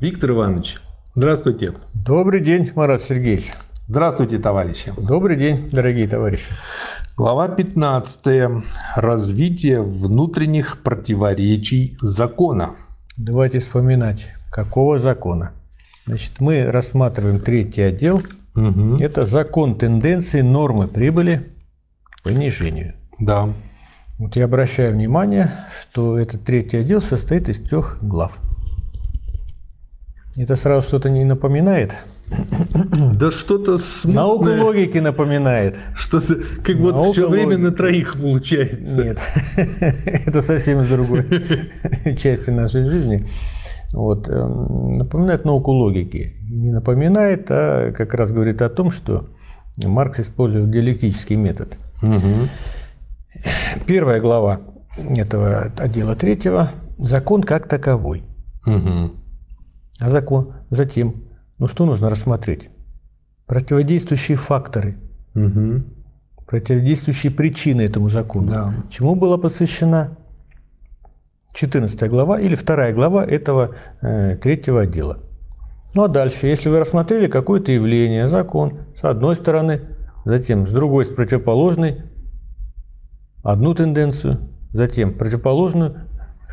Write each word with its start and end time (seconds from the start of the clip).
Виктор 0.00 0.30
Иванович, 0.30 0.78
здравствуйте. 1.14 1.74
Добрый 1.92 2.40
день, 2.40 2.72
Марат 2.74 3.02
Сергеевич. 3.02 3.52
Здравствуйте, 3.86 4.38
товарищи. 4.38 4.94
Добрый 4.96 5.36
день, 5.36 5.68
дорогие 5.70 6.08
товарищи. 6.08 6.46
Глава 7.18 7.48
15. 7.48 8.62
Развитие 8.96 9.82
внутренних 9.82 10.82
противоречий 10.82 11.98
закона. 12.00 12.76
Давайте 13.18 13.58
вспоминать, 13.58 14.28
какого 14.50 14.98
закона. 14.98 15.52
Значит, 16.06 16.40
мы 16.40 16.64
рассматриваем 16.64 17.38
третий 17.38 17.82
отдел. 17.82 18.22
Угу. 18.56 18.96
Это 19.00 19.26
закон 19.26 19.76
тенденции 19.76 20.40
нормы 20.40 20.88
прибыли 20.88 21.52
к 22.04 22.22
понижению. 22.22 22.94
Да. 23.18 23.50
Вот 24.16 24.34
я 24.34 24.46
обращаю 24.46 24.94
внимание, 24.94 25.66
что 25.82 26.18
этот 26.18 26.42
третий 26.44 26.78
отдел 26.78 27.02
состоит 27.02 27.50
из 27.50 27.62
трех 27.62 27.98
глав. 28.00 28.38
Это 30.36 30.56
сразу 30.56 30.86
что-то 30.86 31.10
не 31.10 31.24
напоминает? 31.24 31.96
Да 33.14 33.30
что-то 33.32 33.76
смутное. 33.78 34.22
Науку 34.24 34.44
логики 34.44 34.98
напоминает. 34.98 35.76
Что-то 35.96 36.36
как 36.62 36.76
вот 36.76 36.94
Наука 36.94 37.10
все 37.12 37.28
время 37.28 37.46
логики. 37.48 37.60
на 37.62 37.70
троих 37.72 38.12
получается. 38.14 39.02
Нет, 39.04 39.18
это 40.26 40.40
совсем 40.40 40.80
из 40.80 40.88
другой 40.88 41.24
части 42.22 42.50
нашей 42.50 42.86
жизни. 42.86 43.26
Вот. 43.92 44.28
эм, 44.28 44.92
Напоминает 44.92 45.44
науку 45.44 45.72
логики. 45.72 46.36
Не 46.48 46.70
напоминает, 46.70 47.46
а 47.50 47.90
как 47.92 48.14
раз 48.14 48.30
говорит 48.30 48.62
о 48.62 48.68
том, 48.68 48.92
что 48.92 49.28
Маркс 49.76 50.20
использовал 50.20 50.68
диалектический 50.68 51.34
метод. 51.34 51.74
Мгм. 52.00 52.48
Первая 53.86 54.20
глава 54.20 54.60
этого 55.16 55.72
отдела 55.76 56.14
третьего– 56.14 56.70
закон 56.98 57.42
как 57.42 57.66
таковой. 57.66 58.22
Мгм. 58.66 59.12
А 60.00 60.10
закон 60.10 60.54
затем, 60.70 61.24
ну 61.58 61.66
что 61.66 61.84
нужно 61.86 62.08
рассмотреть? 62.10 62.70
Противодействующие 63.46 64.36
факторы, 64.36 64.96
Мгм. 65.34 65.84
противодействующие 66.46 67.32
причины 67.32 67.82
этому 67.82 68.08
закону. 68.08 68.48
Да. 68.48 68.74
Чему 68.90 69.14
была 69.14 69.36
посвящена 69.38 70.16
14 71.52 72.08
глава 72.08 72.40
или 72.40 72.54
вторая 72.54 72.94
глава 72.94 73.24
этого 73.24 73.74
э, 74.00 74.36
третьего 74.36 74.82
отдела. 74.82 75.18
Ну 75.94 76.04
а 76.04 76.08
дальше, 76.08 76.46
если 76.46 76.68
вы 76.68 76.78
рассмотрели 76.78 77.26
какое-то 77.26 77.72
явление, 77.72 78.28
закон, 78.28 78.78
с 79.00 79.04
одной 79.04 79.34
стороны, 79.34 79.80
затем 80.24 80.68
с 80.68 80.72
другой, 80.72 81.06
с 81.06 81.08
противоположной, 81.08 82.02
одну 83.42 83.74
тенденцию, 83.74 84.38
затем 84.72 85.12
противоположную, 85.14 86.02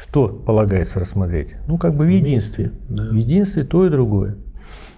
что 0.02 0.28
полагается 0.28 1.00
рассмотреть? 1.00 1.56
Ну, 1.68 1.78
как 1.78 1.96
бы 1.96 2.06
в 2.06 2.10
единстве. 2.10 2.72
В 2.88 3.14
единстве 3.14 3.64
то 3.64 3.86
и 3.86 3.90
другое. 3.90 4.36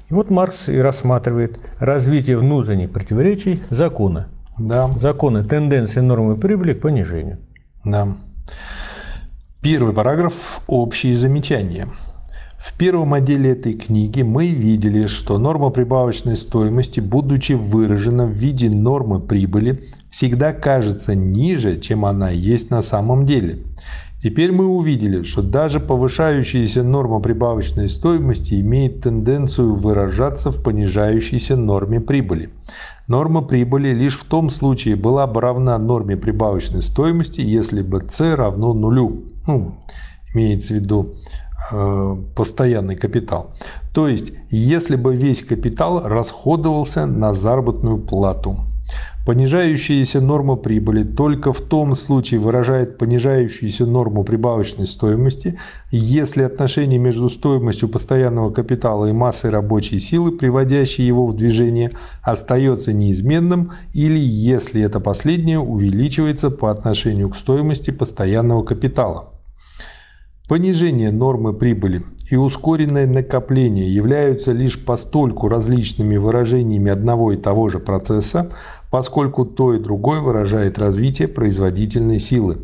И 0.09 0.13
вот 0.13 0.29
Маркс 0.29 0.69
и 0.69 0.77
рассматривает 0.77 1.59
развитие 1.79 2.37
внутренних 2.37 2.91
противоречий 2.91 3.61
закона. 3.69 4.27
Да. 4.57 4.89
Законы 5.01 5.43
тенденции 5.43 6.01
нормы 6.01 6.35
прибыли 6.35 6.73
к 6.73 6.81
понижению. 6.81 7.37
Да. 7.85 8.17
Первый 9.61 9.93
параграф– 9.93 10.61
общие 10.67 11.15
замечания. 11.15 11.87
В 12.57 12.77
первом 12.77 13.13
отделе 13.13 13.51
этой 13.51 13.73
книги 13.73 14.21
мы 14.21 14.47
видели, 14.47 15.07
что 15.07 15.37
норма 15.37 15.69
прибавочной 15.69 16.35
стоимости, 16.35 16.99
будучи 16.99 17.53
выражена 17.53 18.25
в 18.25 18.31
виде 18.31 18.69
нормы 18.69 19.21
прибыли, 19.21 19.85
всегда 20.09 20.51
кажется 20.51 21.15
ниже, 21.15 21.79
чем 21.79 22.03
она 22.03 22.29
есть 22.29 22.69
на 22.69 22.81
самом 22.81 23.25
деле. 23.25 23.59
Теперь 24.21 24.51
мы 24.51 24.65
увидели, 24.67 25.23
что 25.23 25.41
даже 25.41 25.79
повышающаяся 25.79 26.83
норма 26.83 27.21
прибавочной 27.21 27.87
стоимости 27.87 28.59
имеет 28.59 29.01
тенденцию 29.01 29.75
выражаться 29.75 30.51
в 30.51 30.61
понижающейся 30.61 31.55
норме 31.55 32.01
прибыли. 32.01 32.49
Норма 33.07 33.41
прибыли 33.41 33.89
лишь 33.89 34.17
в 34.17 34.25
том 34.25 34.49
случае 34.49 34.97
была 34.97 35.25
бы 35.25 35.39
равна 35.39 35.77
норме 35.77 36.17
прибавочной 36.17 36.81
стоимости, 36.81 37.39
если 37.39 37.81
бы 37.81 38.03
c 38.09 38.35
равно 38.35 38.73
нулю. 38.73 39.23
Ну, 39.47 39.77
имеется 40.35 40.73
в 40.73 40.77
виду 40.77 41.15
э, 41.71 42.15
постоянный 42.35 42.97
капитал. 42.97 43.55
То 43.93 44.09
есть, 44.09 44.33
если 44.49 44.97
бы 44.97 45.15
весь 45.15 45.43
капитал 45.43 46.01
расходовался 46.03 47.05
на 47.05 47.33
заработную 47.33 47.97
плату. 47.97 48.68
Понижающаяся 49.25 50.21
норма 50.21 50.55
прибыли 50.55 51.03
только 51.03 51.53
в 51.53 51.61
том 51.61 51.93
случае 51.93 52.39
выражает 52.39 52.97
понижающуюся 52.97 53.85
норму 53.85 54.23
прибавочной 54.23 54.87
стоимости, 54.87 55.59
если 55.91 56.41
отношение 56.41 56.99
между 56.99 57.29
стоимостью 57.29 57.89
постоянного 57.89 58.51
капитала 58.51 59.05
и 59.05 59.11
массой 59.11 59.51
рабочей 59.51 59.99
силы, 59.99 60.31
приводящей 60.31 61.05
его 61.05 61.27
в 61.27 61.35
движение, 61.35 61.91
остается 62.23 62.91
неизменным 62.91 63.73
или 63.93 64.19
если 64.19 64.81
это 64.81 64.99
последнее 64.99 65.59
увеличивается 65.59 66.49
по 66.49 66.71
отношению 66.71 67.29
к 67.29 67.37
стоимости 67.37 67.91
постоянного 67.91 68.63
капитала. 68.63 69.38
Понижение 70.49 71.11
нормы 71.11 71.53
прибыли 71.53 72.03
и 72.31 72.35
ускоренное 72.35 73.05
накопление 73.05 73.87
являются 73.93 74.51
лишь 74.51 74.83
постольку 74.83 75.47
различными 75.47 76.17
выражениями 76.17 76.89
одного 76.89 77.33
и 77.33 77.37
того 77.37 77.69
же 77.69 77.77
процесса, 77.77 78.49
поскольку 78.89 79.45
то 79.45 79.75
и 79.75 79.79
другое 79.79 80.21
выражает 80.21 80.79
развитие 80.79 81.27
производительной 81.27 82.19
силы. 82.19 82.57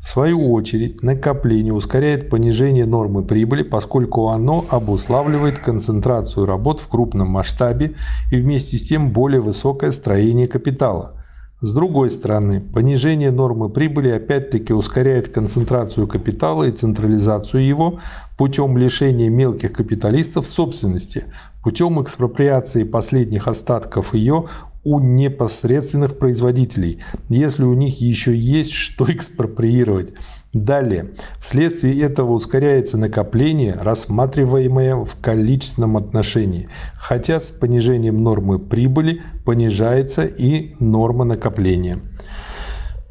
В 0.00 0.08
свою 0.08 0.52
очередь, 0.52 1.02
накопление 1.02 1.72
ускоряет 1.72 2.30
понижение 2.30 2.86
нормы 2.86 3.24
прибыли, 3.24 3.64
поскольку 3.64 4.28
оно 4.28 4.64
обуславливает 4.68 5.58
концентрацию 5.58 6.46
работ 6.46 6.78
в 6.78 6.86
крупном 6.86 7.26
масштабе 7.26 7.96
и 8.30 8.36
вместе 8.36 8.78
с 8.78 8.84
тем 8.84 9.10
более 9.10 9.40
высокое 9.40 9.90
строение 9.90 10.46
капитала. 10.46 11.21
С 11.62 11.72
другой 11.74 12.10
стороны, 12.10 12.60
понижение 12.60 13.30
нормы 13.30 13.70
прибыли 13.70 14.08
опять-таки 14.08 14.72
ускоряет 14.72 15.28
концентрацию 15.28 16.08
капитала 16.08 16.64
и 16.64 16.72
централизацию 16.72 17.64
его 17.64 18.00
путем 18.36 18.76
лишения 18.76 19.30
мелких 19.30 19.72
капиталистов 19.72 20.48
собственности, 20.48 21.26
путем 21.62 22.02
экспроприации 22.02 22.82
последних 22.82 23.46
остатков 23.46 24.12
ее 24.12 24.46
у 24.82 24.98
непосредственных 24.98 26.18
производителей, 26.18 27.00
если 27.28 27.62
у 27.62 27.74
них 27.74 28.00
еще 28.00 28.34
есть 28.34 28.72
что 28.72 29.04
экспроприировать. 29.12 30.14
Далее, 30.52 31.12
вследствие 31.40 31.98
этого 32.02 32.32
ускоряется 32.32 32.98
накопление, 32.98 33.74
рассматриваемое 33.80 34.96
в 34.96 35.16
количественном 35.18 35.96
отношении, 35.96 36.68
хотя 36.94 37.40
с 37.40 37.50
понижением 37.50 38.22
нормы 38.22 38.58
прибыли 38.58 39.22
понижается 39.46 40.24
и 40.24 40.74
норма 40.78 41.24
накопления. 41.24 42.00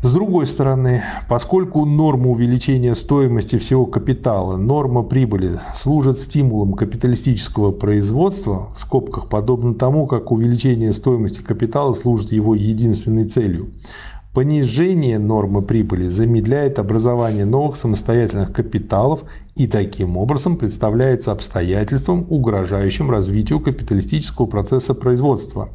С 0.03 0.13
другой 0.13 0.47
стороны, 0.47 1.03
поскольку 1.30 1.85
норма 1.85 2.30
увеличения 2.30 2.96
стоимости 2.96 3.59
всего 3.59 3.85
капитала, 3.85 4.57
норма 4.57 5.03
прибыли 5.03 5.59
служит 5.75 6.18
стимулом 6.18 6.74
капиталистического 6.74 7.72
производства, 7.72 8.72
в 8.75 8.80
скобках 8.80 9.30
подобно 9.30 9.75
тому, 9.75 10.07
как 10.07 10.31
увеличение 10.31 10.94
стоимости 10.94 11.41
капитала 11.41 11.94
служит 11.94 12.31
его 12.31 12.56
единственной 12.56 13.25
целью, 13.25 13.69
Понижение 14.34 15.19
нормы 15.19 15.62
прибыли 15.62 16.08
замедляет 16.08 16.80
образование 16.80 17.44
новых 17.44 17.75
самостоятельных 17.75 18.53
капиталов 18.53 19.24
и 19.56 19.68
таким 19.68 20.16
образом 20.16 20.56
представляется 20.56 21.34
обстоятельством, 21.34 22.25
угрожающим 22.30 23.12
развитию 23.12 23.59
капиталистического 23.59 24.46
процесса 24.46 24.94
производства. 24.94 25.68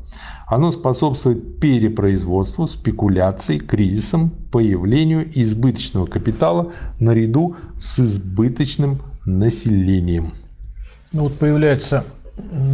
Оно 0.47 0.72
способствует 0.72 1.61
перепроизводству, 1.61 2.67
спекуляции, 2.67 3.59
кризисам, 3.59 4.31
появлению 4.50 5.28
избыточного 5.34 6.06
капитала 6.06 6.73
наряду 6.99 7.56
с 7.78 8.00
избыточным 8.00 9.03
населением. 9.27 10.33
Ну 11.12 11.25
вот 11.25 11.38
появляются 11.38 12.05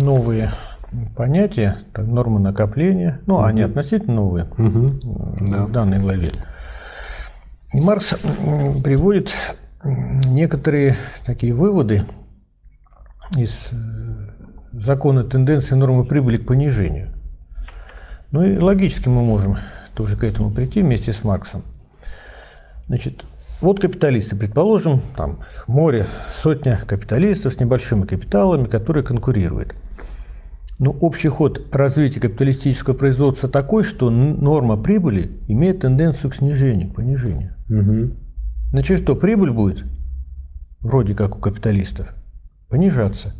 новые 0.00 0.54
понятия, 1.16 1.78
так, 1.92 2.06
нормы 2.06 2.40
накопления, 2.40 3.20
ну, 3.26 3.34
угу. 3.34 3.44
они 3.44 3.62
относительно 3.62 4.14
новые 4.14 4.44
угу. 4.44 4.98
в 5.40 5.72
данной 5.72 5.98
главе. 5.98 6.30
И 7.72 7.80
Маркс 7.80 8.14
приводит 8.84 9.32
некоторые 9.84 10.96
такие 11.24 11.54
выводы 11.54 12.04
из 13.36 13.70
закона 14.72 15.24
тенденции 15.24 15.74
нормы 15.74 16.04
прибыли 16.04 16.38
к 16.38 16.46
понижению. 16.46 17.08
Ну 18.30 18.42
и 18.42 18.58
логически 18.58 19.08
мы 19.08 19.22
можем 19.22 19.58
тоже 19.94 20.16
к 20.16 20.24
этому 20.24 20.50
прийти 20.50 20.82
вместе 20.82 21.12
с 21.12 21.24
Марксом. 21.24 21.62
Значит, 22.88 23.24
вот 23.60 23.80
капиталисты, 23.80 24.36
предположим, 24.36 25.02
там 25.16 25.40
море, 25.66 26.08
сотня 26.36 26.82
капиталистов 26.86 27.52
с 27.52 27.60
небольшими 27.60 28.06
капиталами, 28.06 28.66
которые 28.66 29.04
конкурируют. 29.04 29.74
Но 30.78 30.90
общий 30.90 31.28
ход 31.28 31.74
развития 31.74 32.20
капиталистического 32.20 32.94
производства 32.94 33.48
такой, 33.48 33.84
что 33.84 34.10
норма 34.10 34.76
прибыли 34.76 35.40
имеет 35.46 35.80
тенденцию 35.80 36.30
к 36.30 36.34
снижению, 36.34 36.90
к 36.90 36.94
понижению. 36.94 37.54
Угу. 37.68 38.16
Значит, 38.70 39.00
что 39.00 39.14
прибыль 39.14 39.50
будет, 39.50 39.84
вроде 40.80 41.14
как 41.14 41.36
у 41.36 41.40
капиталистов, 41.40 42.14
понижаться. 42.68 43.34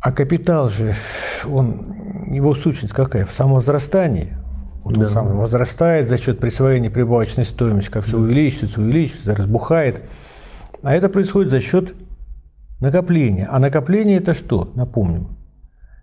А 0.00 0.12
капитал 0.12 0.70
же, 0.70 0.94
он, 1.44 2.26
его 2.32 2.54
сущность 2.54 2.94
какая? 2.94 3.24
В 3.24 3.32
самовозрастании. 3.32 4.34
Вот 4.84 4.94
Да. 4.94 5.06
Он 5.06 5.12
сам 5.12 5.36
возрастает 5.36 6.08
за 6.08 6.16
счет 6.16 6.38
присвоения 6.38 6.90
прибавочной 6.90 7.44
стоимости, 7.44 7.90
как 7.90 8.04
все 8.04 8.18
увеличивается, 8.18 8.80
увеличивается, 8.80 9.34
разбухает. 9.34 10.02
А 10.82 10.94
это 10.94 11.08
происходит 11.08 11.50
за 11.50 11.60
счет 11.60 11.94
накопления. 12.80 13.46
А 13.50 13.58
накопление 13.58 14.18
это 14.18 14.34
что? 14.34 14.70
Напомним. 14.74 15.36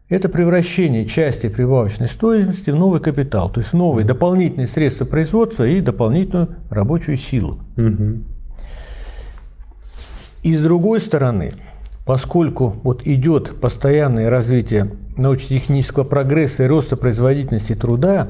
Это 0.10 0.30
превращение 0.30 1.06
части 1.06 1.50
прибавочной 1.50 2.08
стоимости 2.08 2.70
в 2.70 2.76
новый 2.76 3.00
капитал, 3.00 3.50
то 3.50 3.62
есть 3.62 3.74
новые 3.74 4.06
дополнительные 4.06 4.68
средства 4.68 5.06
производства 5.06 5.68
и 5.68 5.82
дополнительную 5.82 6.50
рабочую 6.70 7.18
силу. 7.18 7.60
Мгм. 7.78 8.26
И 10.44 10.56
с 10.56 10.60
другой 10.60 11.00
стороны, 11.00 11.54
поскольку 12.06 12.76
вот 12.84 13.08
идет 13.08 13.60
постоянное 13.62 14.30
развитие 14.30 14.92
научно-технического 15.16 16.04
прогресса 16.04 16.64
и 16.64 16.68
роста 16.68 16.98
производительности 16.98 17.76
труда, 17.76 18.28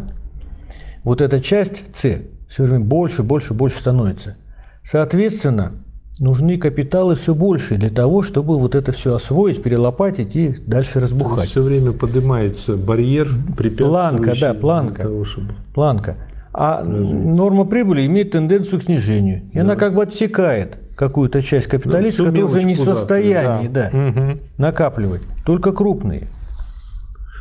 вот 1.03 1.21
эта 1.21 1.41
часть 1.41 1.83
С 1.95 2.21
все 2.47 2.63
время 2.63 2.85
больше, 2.85 3.23
больше, 3.23 3.53
больше 3.53 3.79
становится. 3.79 4.37
Соответственно, 4.83 5.82
нужны 6.19 6.57
капиталы 6.57 7.15
все 7.15 7.33
больше 7.33 7.75
для 7.75 7.89
того, 7.89 8.21
чтобы 8.21 8.59
вот 8.59 8.75
это 8.75 8.91
все 8.91 9.15
освоить, 9.15 9.63
перелопатить 9.63 10.35
и 10.35 10.49
дальше 10.65 10.99
разбухать. 10.99 11.49
Все 11.49 11.61
время 11.61 11.91
поднимается 11.91 12.77
барьер, 12.77 13.29
препятствующий 13.57 13.89
Планка, 13.89 14.35
да, 14.39 14.53
планка. 14.53 15.03
того, 15.03 15.25
чтобы- 15.25 15.53
Планка. 15.73 16.17
А 16.53 16.83
норма 16.83 17.65
прибыли 17.65 18.05
имеет 18.05 18.31
тенденцию 18.31 18.79
к 18.79 18.83
снижению. 18.83 19.41
И 19.53 19.59
она 19.59 19.75
как 19.75 19.95
бы 19.95 20.03
отсекает 20.03 20.77
какую-то 20.95 21.41
часть 21.41 21.65
капиталистов, 21.67 22.13
всю 22.13 22.25
которые 22.25 22.45
уже 22.45 22.63
не 22.67 22.75
в 22.75 22.83
состоянии 22.83 23.67
да. 23.67 23.89
Мгм. 23.91 24.39
накапливать, 24.57 25.21
только 25.45 25.71
крупные. 25.71 26.27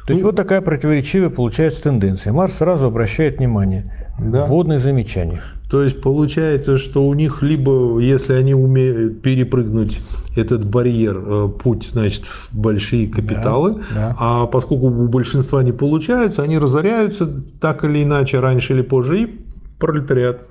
То 0.06 0.14
есть 0.14 0.24
вот 0.24 0.34
такая 0.34 0.62
противоречивая 0.62 1.28
получается 1.30 1.82
тенденция. 1.82 2.32
Марс 2.32 2.54
сразу 2.54 2.86
обращает 2.86 3.38
внимание. 3.38 3.92
Да. 4.19 4.46
Вводные 4.46 4.78
замечания. 4.80 5.42
То 5.72 5.82
есть 5.82 6.02
получается, 6.02 6.76
что 6.76 7.06
у 7.08 7.14
них 7.14 7.40
либо, 7.40 7.98
если 7.98 8.34
они 8.34 8.52
умеют 8.52 9.22
перепрыгнуть 9.22 10.00
этот 10.36 10.66
барьер, 10.66 11.16
э, 11.16 11.48
путь, 11.48 11.88
значит, 11.90 12.26
в 12.26 12.50
большие 12.52 13.08
капиталы, 13.08 13.80
да. 13.94 14.14
а 14.19 14.46
поскольку 14.48 14.88
у 14.88 15.08
большинства 15.08 15.62
не 15.62 15.72
получается, 15.72 16.42
они 16.42 16.58
разоряются 16.58 17.26
так 17.58 17.84
или 17.84 18.02
иначе, 18.02 18.40
раньше 18.40 18.74
или 18.74 18.82
позже, 18.82 19.22
и 19.22 19.40
пролетариат. 19.78 20.42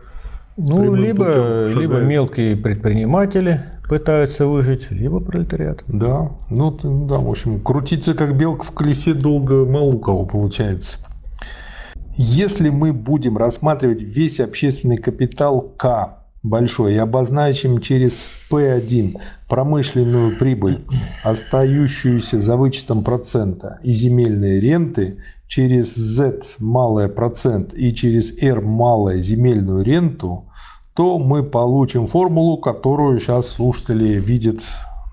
Ну, 0.58 0.96
либо, 0.96 1.68
либо 1.68 2.00
мелкие 2.00 2.56
предприниматели 2.56 3.64
пытаются 3.88 4.48
выжить, 4.48 4.90
либо 4.90 5.20
пролетариат. 5.20 5.84
Да, 5.88 6.32
ну 6.50 6.76
да, 7.08 7.20
в 7.20 7.30
общем, 7.30 7.60
крутиться 7.60 8.16
как 8.16 8.36
белка 8.36 8.64
в 8.64 8.72
колесе 8.72 9.14
долго 9.14 9.66
мало 9.66 9.92
у 9.92 10.00
кого 10.00 10.26
получается. 10.26 10.98
Если 12.24 12.70
мы 12.70 12.94
будем 12.94 13.36
рассматривать 13.36 14.04
весь 14.04 14.40
общественный 14.40 14.98
капитал 14.98 15.60
К 15.76 16.20
большой 16.44 16.94
и 16.94 16.98
обозначим 16.98 17.82
через 17.82 18.26
P1 18.52 19.20
промышленную 19.50 20.38
прибыль, 20.38 20.86
остающуюся 21.24 22.40
за 22.40 22.58
вычетом 22.58 23.04
процента 23.04 23.80
и 23.82 23.92
земельные 23.94 24.60
ренты, 24.60 25.18
через 25.48 25.96
Z 25.96 26.44
малое 26.60 27.10
процент 27.10 27.74
и 27.74 27.92
через 27.92 28.40
R 28.40 28.62
малое 28.62 29.20
земельную 29.20 29.84
ренту, 29.84 30.46
то 30.94 31.18
мы 31.18 31.42
получим 31.42 32.06
формулу, 32.06 32.60
которую 32.60 33.20
сейчас 33.20 33.48
слушатели 33.48 34.20
видят 34.20 34.62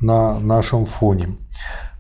на 0.03 0.39
нашем 0.41 0.85
фоне. 0.85 1.39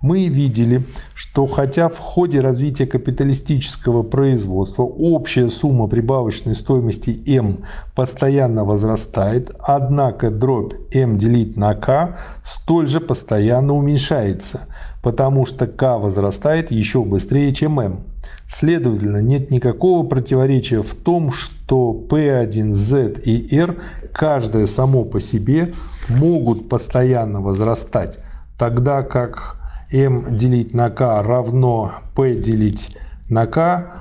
Мы 0.00 0.28
видели, 0.28 0.84
что 1.12 1.46
хотя 1.48 1.88
в 1.88 1.98
ходе 1.98 2.40
развития 2.40 2.86
капиталистического 2.86 4.04
производства 4.04 4.82
общая 4.82 5.48
сумма 5.48 5.88
прибавочной 5.88 6.54
стоимости 6.54 7.20
М 7.26 7.64
постоянно 7.96 8.64
возрастает, 8.64 9.50
однако 9.58 10.30
дробь 10.30 10.74
М 10.94 11.18
делить 11.18 11.56
на 11.56 11.74
К 11.74 12.16
столь 12.44 12.86
же 12.86 13.00
постоянно 13.00 13.74
уменьшается, 13.74 14.60
потому 15.02 15.44
что 15.46 15.66
К 15.66 15.98
возрастает 15.98 16.70
еще 16.70 17.02
быстрее, 17.02 17.52
чем 17.52 17.80
М. 17.80 18.00
Следовательно, 18.48 19.20
нет 19.20 19.50
никакого 19.50 20.06
противоречия 20.06 20.80
в 20.80 20.94
том, 20.94 21.32
что 21.32 21.92
P1, 22.08 22.72
Z 22.72 23.14
и 23.24 23.52
R, 23.56 23.76
каждое 24.12 24.68
само 24.68 25.04
по 25.04 25.20
себе, 25.20 25.74
могут 26.08 26.68
постоянно 26.68 27.40
возрастать, 27.40 28.18
тогда 28.56 29.02
как 29.02 29.57
m 29.90 30.36
делить 30.36 30.74
на 30.74 30.90
k 30.90 31.22
равно 31.22 31.92
p 32.14 32.34
делить 32.34 32.96
на 33.28 33.46
k, 33.46 33.92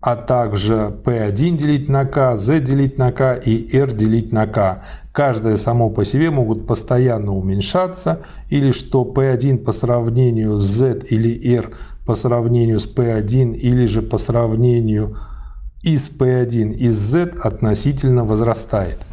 а 0.00 0.16
также 0.16 0.94
p1 1.04 1.56
делить 1.56 1.88
на 1.88 2.04
k, 2.04 2.36
z 2.36 2.60
делить 2.60 2.98
на 2.98 3.12
k 3.12 3.34
и 3.34 3.76
r 3.76 3.92
делить 3.92 4.32
на 4.32 4.46
k. 4.46 4.82
Каждое 5.12 5.56
само 5.56 5.90
по 5.90 6.04
себе 6.04 6.30
могут 6.30 6.66
постоянно 6.66 7.32
уменьшаться, 7.32 8.20
или 8.50 8.72
что 8.72 9.04
p1 9.04 9.58
по 9.58 9.72
сравнению 9.72 10.58
с 10.58 10.66
z 10.66 11.04
или 11.10 11.56
r 11.56 11.70
по 12.06 12.14
сравнению 12.14 12.78
с 12.78 12.86
p1, 12.86 13.54
или 13.54 13.86
же 13.86 14.02
по 14.02 14.18
сравнению 14.18 15.16
из 15.86 16.10
P1 16.10 16.72
из 16.74 16.96
Z 16.96 17.34
относительно 17.42 18.24
возрастает. 18.24 19.05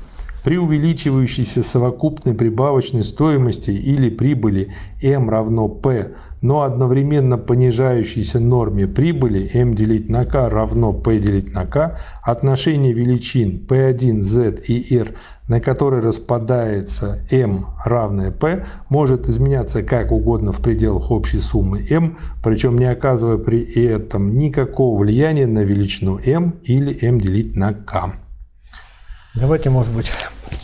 При 0.43 0.57
увеличивающейся 0.57 1.63
совокупной 1.63 2.35
прибавочной 2.35 3.05
стоимости 3.05 3.71
или 3.71 4.09
прибыли 4.09 4.73
m 5.01 5.29
равно 5.29 5.69
p, 5.69 6.15
но 6.41 6.63
одновременно 6.63 7.37
понижающейся 7.37 8.41
норме 8.41 8.85
прибыли 8.85 9.49
m 9.53 9.73
делить 9.73 10.09
на 10.09 10.25
k 10.25 10.49
равно 10.49 10.91
p 10.91 11.17
делить 11.19 11.53
на 11.53 11.65
k, 11.65 11.97
отношение 12.21 12.91
величин 12.91 13.65
p1, 13.65 14.19
z 14.19 14.57
и 14.67 14.97
r, 14.97 15.15
на 15.47 15.61
которые 15.61 16.01
распадается 16.01 17.25
m 17.31 17.67
равное 17.85 18.31
p, 18.31 18.65
может 18.89 19.29
изменяться 19.29 19.81
как 19.81 20.11
угодно 20.11 20.51
в 20.51 20.59
пределах 20.59 21.09
общей 21.09 21.39
суммы 21.39 21.87
m, 21.89 22.17
причем 22.43 22.77
не 22.77 22.85
оказывая 22.85 23.37
при 23.37 23.61
этом 23.61 24.33
никакого 24.33 24.99
влияния 24.99 25.47
на 25.47 25.63
величину 25.63 26.19
m 26.21 26.55
или 26.63 27.01
m 27.01 27.17
делить 27.17 27.55
на 27.55 27.73
k. 27.73 28.11
Давайте, 29.35 29.71
может 29.71 29.91
быть, 29.93 30.11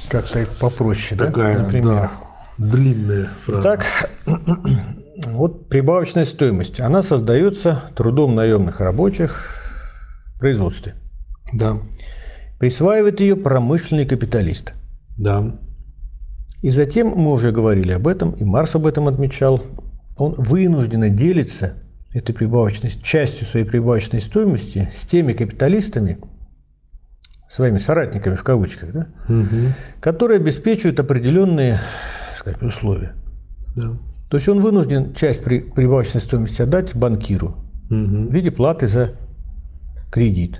как-то 0.09 0.45
попроще, 0.59 1.19
да? 1.19 1.25
Например. 1.27 2.09
длинная 2.57 3.29
фраза. 3.45 3.63
Так, 3.63 3.85
вот 5.27 5.69
прибавочная 5.69 6.25
стоимость. 6.25 6.79
Она 6.79 7.03
создается 7.03 7.91
трудом 7.95 8.35
наемных 8.35 8.79
рабочих 8.79 9.55
в 10.35 10.39
производстве. 10.39 10.95
Да, 11.53 11.77
Присваивает 12.59 13.21
ее 13.21 13.37
промышленный 13.37 14.05
капиталист. 14.05 14.73
да, 15.17 15.55
И 16.61 16.69
затем, 16.71 17.07
мы 17.07 17.31
уже 17.31 17.51
говорили 17.51 17.93
об 17.93 18.07
этом, 18.07 18.31
и 18.31 18.43
Марс 18.43 18.75
об 18.75 18.85
этом 18.85 19.07
отмечал, 19.07 19.63
он 20.17 20.35
вынужденно 20.37 21.09
делится 21.09 21.75
этой 22.13 22.33
прибавочной, 22.33 22.91
частью 23.01 23.47
своей 23.47 23.65
прибавочной 23.65 24.19
стоимости 24.19 24.91
с 24.95 25.07
теми 25.07 25.33
капиталистами, 25.33 26.19
своими 27.49 27.79
соратниками 27.79 28.35
в 28.35 28.43
кавычках, 28.43 28.91
да, 28.93 29.07
Мгм. 29.27 29.73
которые 29.99 30.37
обеспечивают 30.37 30.99
определенные 30.99 31.79
сказать, 32.35 32.61
условия. 32.61 33.13
да. 33.75 33.97
То 34.29 34.37
есть 34.37 34.47
он 34.47 34.61
вынужден 34.61 35.13
часть 35.15 35.43
при- 35.43 35.59
прибавочной 35.59 36.21
стоимости 36.21 36.61
отдать 36.61 36.95
банкиру 36.95 37.55
в 37.89 37.93
Мгм. 37.93 38.29
виде 38.29 38.51
платы 38.51 38.87
за 38.87 39.11
кредит. 40.11 40.59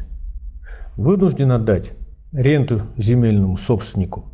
Вынужден 0.98 1.51
отдать 1.51 1.91
ренту 2.34 2.81
земельному 2.98 3.58
собственнику. 3.58 4.25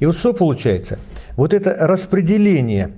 И 0.00 0.06
вот 0.06 0.16
что 0.16 0.32
получается? 0.32 0.98
Вот 1.36 1.54
это 1.54 1.74
распределение 1.86 2.90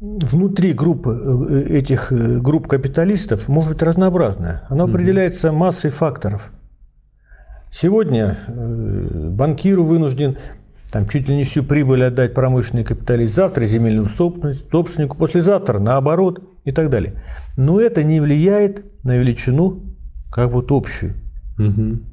внутри 0.00 0.72
группы 0.72 1.10
э, 1.50 1.62
этих 1.78 2.10
э, 2.12 2.38
групп 2.40 2.66
капиталистов 2.66 3.48
может 3.48 3.72
быть 3.74 3.82
разнообразное. 3.82 4.64
Оно 4.68 4.84
определяется 4.84 5.52
массой 5.52 5.90
факторов. 5.90 6.50
Сегодня 7.72 8.38
э, 8.46 9.28
банкиру 9.30 9.82
вынужден 9.82 10.36
там, 10.92 11.08
чуть 11.08 11.26
ли 11.26 11.34
не 11.34 11.44
всю 11.44 11.64
прибыль 11.64 12.04
отдать 12.04 12.34
промышленный 12.34 12.84
капиталист, 12.84 13.34
завтра 13.34 13.64
земельному 13.64 14.08
собственнику, 14.10 15.16
послезавтра 15.16 15.78
наоборот 15.78 16.42
и 16.64 16.70
так 16.70 16.90
далее. 16.90 17.14
Но 17.56 17.80
это 17.80 18.04
не 18.04 18.20
влияет 18.20 18.84
на 19.02 19.16
величину 19.16 19.80
как 20.30 20.50
вот 20.50 20.70
общую. 20.70 21.14
Мгм. 21.56 22.04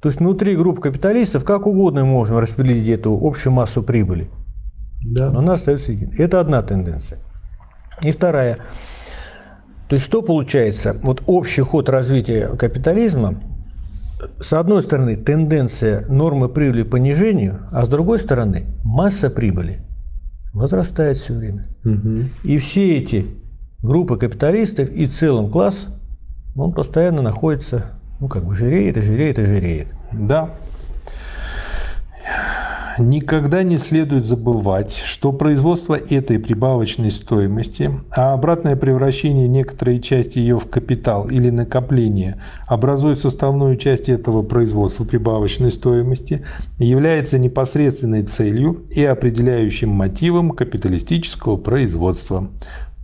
То 0.00 0.08
есть 0.08 0.18
внутри 0.18 0.56
групп 0.56 0.80
капиталистов 0.80 1.44
как 1.44 1.66
угодно 1.68 2.04
мы 2.04 2.10
можем 2.10 2.38
распределить 2.38 2.88
эту 2.88 3.16
общую 3.20 3.52
массу 3.52 3.84
прибыли. 3.84 4.26
Да. 5.04 5.30
Но 5.30 5.38
она 5.38 5.54
остается 5.54 5.92
единой. 5.92 6.16
Это 6.18 6.40
одна 6.40 6.62
тенденция. 6.62 7.18
И 8.02 8.10
вторая. 8.10 8.58
То 9.88 9.94
есть 9.94 10.04
что 10.04 10.20
получается? 10.20 10.96
Вот 11.02 11.22
общий 11.26 11.62
ход 11.62 11.88
развития 11.88 12.48
капитализма, 12.56 13.40
с 14.40 14.52
одной 14.52 14.82
стороны, 14.82 15.16
тенденция 15.16 16.06
нормы 16.08 16.48
прибыли 16.48 16.82
к 16.84 16.90
понижению, 16.90 17.60
а 17.70 17.84
с 17.84 17.88
другой 17.88 18.18
стороны, 18.18 18.66
масса 18.82 19.30
прибыли 19.30 19.80
возрастает 20.56 21.18
все 21.18 21.34
время. 21.34 21.66
Мгм. 21.84 22.30
И 22.42 22.56
все 22.56 22.96
эти 22.96 23.26
группа 23.82 24.16
капиталистов 24.16 24.88
и 24.88 25.06
целым 25.06 25.50
класс, 25.50 25.86
он 26.56 26.72
постоянно 26.72 27.20
находится, 27.20 27.98
ну, 28.20 28.28
как 28.28 28.46
бы 28.46 28.56
жиреет 28.56 28.96
и 28.96 29.02
жиреет 29.02 29.38
и 29.38 29.44
жиреет. 29.44 29.88
Да, 30.12 30.54
Никогда 32.98 33.62
не 33.62 33.76
следует 33.76 34.24
забывать, 34.24 35.02
что 35.04 35.30
производство 35.32 35.94
этой 35.94 36.38
прибавочной 36.38 37.10
стоимости, 37.10 37.90
а 38.10 38.32
обратное 38.32 38.74
превращение 38.74 39.48
некоторой 39.48 40.00
части 40.00 40.38
ее 40.38 40.58
в 40.58 40.70
капитал 40.70 41.28
или 41.28 41.50
накопление 41.50 42.40
образует 42.66 43.18
составную 43.18 43.76
часть 43.76 44.08
этого 44.08 44.42
производства 44.42 45.04
прибавочной 45.04 45.72
стоимости, 45.72 46.42
является 46.78 47.38
непосредственной 47.38 48.22
целью 48.22 48.86
и 48.90 49.04
определяющим 49.04 49.90
мотивом 49.90 50.52
капиталистического 50.52 51.56
производства. 51.56 52.48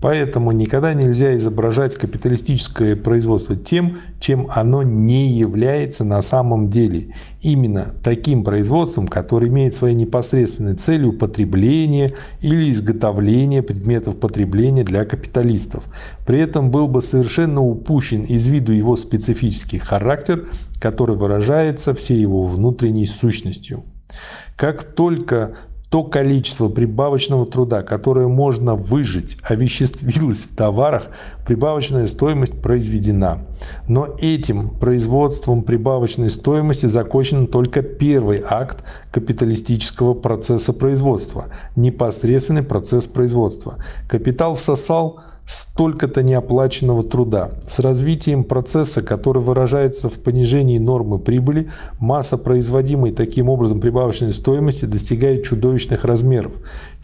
Поэтому 0.02 0.50
никогда 0.50 0.94
нельзя 0.94 1.36
изображать 1.36 1.94
капиталистическое 1.94 2.96
производство 2.96 3.54
тем, 3.54 3.98
чем 4.18 4.48
оно 4.52 4.82
не 4.82 5.28
является 5.30 6.02
на 6.02 6.20
самом 6.22 6.66
деле. 6.66 7.14
Именно 7.40 7.94
таким 8.02 8.42
производством, 8.42 9.06
которое 9.06 9.46
имеет 9.46 9.74
своей 9.74 9.94
непосредственной 9.94 10.74
целью 10.74 11.12
потребление 11.12 12.14
или 12.40 12.72
изготовление 12.72 13.62
предметов 13.62 14.18
потребления 14.18 14.82
для 14.82 15.04
капиталистов. 15.04 15.84
При 16.26 16.40
этом 16.40 16.72
был 16.72 16.88
бы 16.88 17.00
совершенно 17.00 17.62
упущен 17.62 18.24
из 18.24 18.48
виду 18.48 18.72
его 18.72 18.96
специфический 18.96 19.78
характер, 19.78 20.48
который 20.80 21.14
выражается 21.14 21.94
всей 21.94 22.18
его 22.18 22.42
внутренней 22.42 23.06
сущностью. 23.06 23.84
Как 24.56 24.82
только 24.82 25.54
то 25.92 26.04
количество 26.04 26.70
прибавочного 26.70 27.44
труда, 27.44 27.82
которое 27.82 28.26
можно 28.26 28.74
выжить, 28.74 29.36
овеществилось 29.42 30.44
в 30.44 30.56
товарах, 30.56 31.08
прибавочная 31.46 32.06
стоимость 32.06 32.62
произведена. 32.62 33.40
Но 33.88 34.08
этим 34.18 34.70
производством 34.70 35.62
прибавочной 35.62 36.30
стоимости 36.30 36.86
закончен 36.86 37.46
только 37.46 37.82
первый 37.82 38.42
акт 38.42 38.82
капиталистического 39.12 40.14
процесса 40.14 40.72
производства, 40.72 41.48
непосредственный 41.76 42.62
процесс 42.62 43.06
производства. 43.06 43.76
Капитал 44.08 44.54
всосал 44.54 45.20
столько-то 45.46 46.22
неоплаченного 46.22 47.02
труда. 47.02 47.50
С 47.66 47.78
развитием 47.78 48.44
процесса, 48.44 49.02
который 49.02 49.42
выражается 49.42 50.08
в 50.08 50.18
понижении 50.18 50.78
нормы 50.78 51.18
прибыли, 51.18 51.70
масса 51.98 52.36
производимой 52.36 53.12
таким 53.12 53.48
образом 53.48 53.80
прибавочной 53.80 54.32
стоимости 54.32 54.84
достигает 54.84 55.44
чудовищных 55.44 56.04
размеров. 56.04 56.52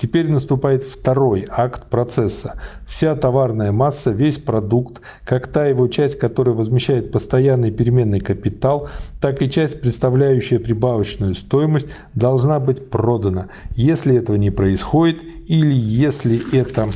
Теперь 0.01 0.31
наступает 0.31 0.83
второй 0.83 1.47
акт 1.51 1.91
процесса. 1.91 2.55
Вся 2.87 3.17
товарная 3.17 3.73
масса, 3.73 4.11
весь 4.11 4.39
продукт, 4.39 5.01
как 5.25 5.49
та 5.49 5.67
его 5.67 5.89
часть, 5.89 6.19
которая 6.19 6.55
возмещает 6.55 7.11
постоянный 7.11 7.71
переменный 7.71 8.21
капитал, 8.21 8.89
так 9.21 9.43
и 9.43 9.51
часть, 9.51 9.81
представляющая 9.81 10.61
прибавочную 10.61 11.35
стоимость, 11.35 11.89
должна 12.15 12.61
быть 12.61 12.91
продана. 12.91 13.49
Если 13.75 14.15
этого 14.15 14.37
не 14.37 14.51
происходит 14.51 15.23
или 15.49 15.75
если 15.75 16.41
это 16.57 16.89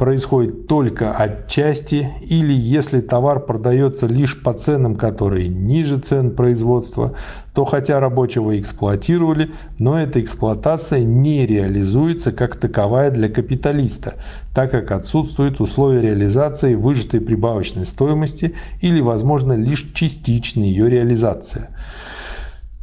происходит 0.00 0.66
только 0.66 1.12
отчасти 1.12 2.08
или 2.22 2.54
если 2.54 3.02
товар 3.02 3.38
продается 3.38 4.06
лишь 4.06 4.42
по 4.42 4.54
ценам, 4.54 4.96
которые 4.96 5.48
ниже 5.48 5.98
цен 5.98 6.34
производства, 6.34 7.14
то 7.52 7.66
хотя 7.66 8.00
рабочего 8.00 8.58
эксплуатировали, 8.58 9.50
но 9.78 10.00
эта 10.00 10.22
эксплуатация 10.22 11.04
не 11.04 11.46
реализуется 11.46 12.32
как 12.32 12.56
таковая 12.56 13.10
для 13.10 13.28
капиталиста, 13.28 14.14
так 14.54 14.70
как 14.70 14.90
отсутствуют 14.90 15.60
условия 15.60 16.00
реализации 16.00 16.76
выжатой 16.76 17.20
прибавочной 17.20 17.84
стоимости 17.84 18.54
или, 18.80 19.02
возможно, 19.02 19.52
лишь 19.52 19.92
частичная 19.92 20.64
ее 20.64 20.88
реализация. 20.88 21.76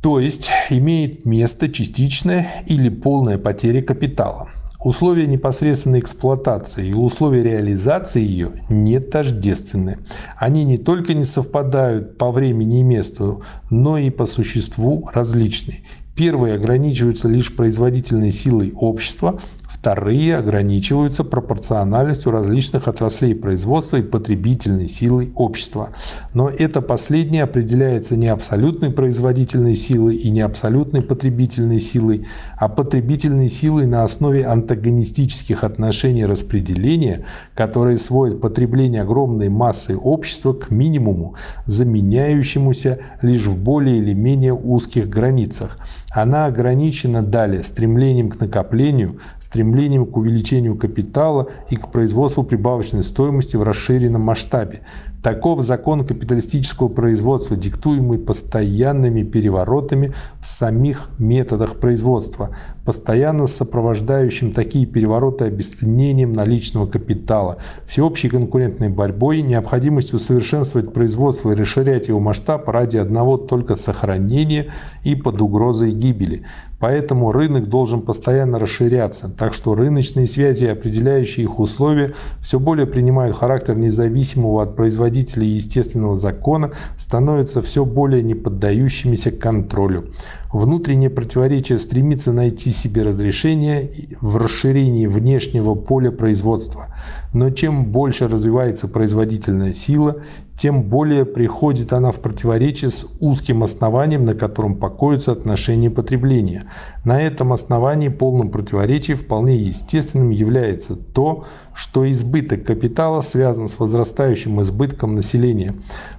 То 0.04 0.20
есть 0.20 0.52
имеет 0.70 1.26
место 1.26 1.68
частичная 1.68 2.48
или 2.68 2.90
полная 2.90 3.40
потеря 3.40 3.82
капитала. 3.82 4.50
Условия 4.88 5.28
непосредственной 5.28 6.00
эксплуатации 6.00 6.88
и 6.88 6.94
условия 6.94 7.44
реализации 7.44 8.22
ее 8.22 8.52
не 8.70 9.02
тождественны. 9.02 9.98
Они 10.38 10.64
не 10.64 10.78
только 10.78 11.14
не 11.14 11.26
совпадают 11.26 12.18
по 12.18 12.32
времени 12.32 12.80
и 12.80 12.84
месту, 12.84 13.44
но 13.70 13.98
и 13.98 14.10
по 14.10 14.26
существу 14.26 15.10
различны. 15.14 15.84
Первые 16.16 16.56
ограничиваются 16.56 17.28
лишь 17.28 17.54
производительной 17.54 18.32
силой 18.32 18.72
общества, 18.78 19.42
Вторые 19.88 20.36
ограничиваются 20.36 21.24
пропорциональностью 21.24 22.34
различных 22.34 22.90
отраслей 22.90 23.34
производства 23.34 23.96
и 23.96 24.02
потребительной 24.02 24.90
силой 24.90 25.32
общества. 25.34 25.92
Но 26.34 26.50
это 26.50 26.82
последнее 26.82 27.44
определяется 27.44 28.18
не 28.18 28.28
абсолютной 28.28 28.92
производительной 28.92 29.78
силой 29.78 30.18
и 30.18 30.30
не 30.30 30.42
абсолютной 30.42 31.02
потребительной 31.02 31.80
силой, 31.80 32.28
а 32.58 32.68
потребительной 32.68 33.50
силой 33.50 33.86
на 33.86 34.04
основе 34.04 34.46
антагонистических 34.46 35.64
отношений 35.64 36.26
распределения, 36.26 37.24
которые 37.56 37.98
сводят 37.98 38.42
потребление 38.42 39.04
огромной 39.04 39.48
массы 39.48 39.96
общества 39.96 40.52
к 40.52 40.70
минимуму, 40.70 41.36
заменяющемуся 41.66 43.00
лишь 43.22 43.46
в 43.46 43.56
более 43.56 44.00
или 44.00 44.14
менее 44.14 44.54
узких 44.54 45.08
границах. 45.08 45.78
Она 46.12 46.48
ограничена 46.48 47.22
далее 47.22 47.64
стремлением 47.64 48.30
к 48.30 48.40
накоплению, 48.42 49.20
стремлением 49.40 49.77
к 49.78 50.18
увеличению 50.18 50.76
капитала 50.76 51.48
и 51.70 51.76
к 51.76 51.92
производству 51.92 52.44
прибавочной 52.44 53.04
стоимости 53.04 53.56
в 53.56 53.64
расширенном 53.64 54.22
масштабе. 54.22 54.82
Таков 55.22 55.64
закон 55.66 56.06
капиталистического 56.06 56.88
производства, 56.88 57.58
диктуемый 57.58 58.18
постоянными 58.18 59.24
переворотами 59.24 60.14
в 60.40 60.48
самих 60.48 61.10
методах 61.20 61.80
производства, 61.80 62.56
постоянно 62.86 63.48
сопровождающим 63.48 64.54
такие 64.54 64.86
перевороты 64.86 65.46
обесценением 65.46 66.34
наличного 66.34 66.88
капитала, 66.88 67.58
всеобщей 67.86 68.30
конкурентной 68.30 68.90
борьбой, 68.90 69.42
необходимостью 69.42 70.16
усовершенствовать 70.16 70.94
производство 70.94 71.52
и 71.52 71.56
расширять 71.56 72.08
его 72.08 72.20
масштаб 72.20 72.70
ради 72.70 72.98
одного 72.98 73.38
только 73.38 73.76
сохранения 73.76 74.68
и 75.04 75.16
под 75.16 75.42
угрозой 75.42 75.92
гибели. 75.92 76.46
Поэтому 76.80 77.32
рынок 77.32 77.70
должен 77.70 78.02
постоянно 78.02 78.60
расширяться, 78.60 79.30
так 79.30 79.54
что 79.54 79.74
рыночные 79.74 80.28
связи, 80.28 80.66
определяющие 80.66 81.44
их 81.46 81.60
условия, 81.60 82.14
все 82.40 82.60
более 82.60 82.86
принимают 82.86 83.36
характер 83.36 83.76
независимого 83.76 84.62
от 84.62 84.76
производителей 84.76 85.48
естественного 85.48 86.20
закона, 86.20 86.72
становятся 86.98 87.64
все 87.64 87.84
более 87.84 88.22
неподдающимися 88.22 89.32
контролю. 89.32 90.12
Внутреннее 90.54 91.10
противоречие 91.10 91.80
стремится 91.80 92.32
найти 92.32 92.72
себе 92.72 93.04
разрешение 93.04 93.90
в 94.22 94.38
расширении 94.38 95.08
внешнего 95.08 95.76
поля 95.76 96.12
производства. 96.12 96.88
Но 97.34 97.50
чем 97.50 97.86
больше 97.86 98.28
развивается 98.28 98.88
производительная 98.88 99.74
сила, 99.74 100.18
тем 100.58 100.82
более 100.82 101.24
приходит 101.24 101.94
она 101.94 102.12
в 102.12 102.20
противоречие 102.20 102.90
с 102.90 103.06
узким 103.20 103.64
основанием, 103.64 104.26
на 104.26 104.34
котором 104.34 104.76
покоятся 104.76 105.32
отношения 105.32 105.92
потребления. 105.92 106.66
На 107.06 107.22
этом 107.22 107.54
основании 107.54 108.10
полным 108.10 108.50
противоречием 108.50 109.20
вполне 109.20 109.56
естественным 109.56 110.32
является 110.32 110.96
то, 110.96 111.46
что 111.76 112.10
избыток 112.10 112.64
капитала 112.64 113.22
связан 113.22 113.70
с 113.70 113.78
возрастающим 113.78 114.60
избытком 114.62 115.14
населения. 115.14 115.76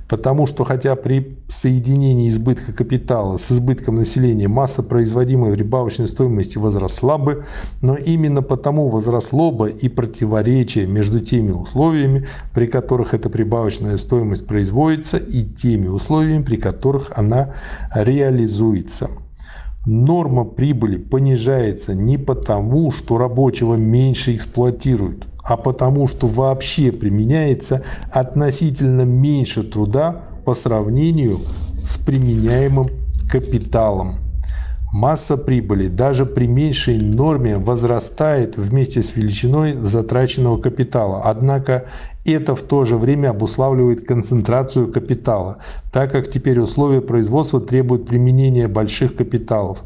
Потому 0.09 0.47
что 0.47 0.65
хотя 0.65 0.97
при 0.97 1.39
соединении 1.49 2.31
избытка 2.31 2.73
капитала 2.73 3.37
с 3.37 3.53
избытком 3.53 3.97
населения 3.97 4.49
масса 4.49 4.83
производимой 4.83 5.53
прибавочной 5.53 6.09
стоимости 6.09 6.57
возросла 6.57 7.19
бы, 7.19 7.45
но 7.83 7.95
именно 7.95 8.41
потому 8.41 8.89
возросло 8.89 9.53
бы 9.53 9.71
и 9.71 9.89
противоречие 9.91 10.87
между 10.87 11.21
теми 11.21 11.53
условиями, 11.53 12.27
при 12.55 12.67
которых 12.67 13.13
эта 13.13 13.29
прибавочная 13.29 13.99
стоимость 13.99 14.47
производится, 14.47 15.19
и 15.19 15.43
теми 15.43 15.89
условиями, 15.89 16.43
при 16.43 16.57
которых 16.57 17.13
она 17.15 17.55
реализуется. 17.95 19.11
Норма 19.85 20.45
прибыли 20.45 20.97
понижается 20.97 21.95
не 21.95 22.19
потому, 22.19 22.93
что 22.93 23.19
рабочего 23.19 23.75
меньше 23.75 24.35
эксплуатируют, 24.35 25.27
а 25.49 25.57
потому 25.57 26.07
что 26.09 26.27
вообще 26.27 26.93
применяется 26.93 27.83
относительно 28.13 29.03
меньше 29.03 29.63
труда 29.63 30.25
по 30.45 30.55
сравнению 30.55 31.41
с 31.87 31.97
применяемым 31.97 32.91
капиталом. 33.31 34.17
Масса 34.93 35.37
прибыли 35.37 35.89
даже 35.89 36.25
при 36.25 36.47
меньшей 36.47 36.99
норме 36.99 37.59
возрастает 37.59 38.57
вместе 38.57 39.03
с 39.03 39.17
величиной 39.17 39.75
затраченного 39.75 40.59
капитала. 40.59 41.23
Однако 41.25 41.85
это 42.25 42.55
в 42.55 42.63
то 42.63 42.85
же 42.85 42.97
время 42.97 43.31
обуславливает 43.31 44.07
концентрацию 44.07 44.91
капитала, 44.91 45.59
так 45.93 46.13
как 46.13 46.29
теперь 46.31 46.59
условия 46.59 47.03
производства 47.03 47.61
требуют 47.61 48.07
применения 48.07 48.69
больших 48.69 49.15
капиталов. 49.15 49.85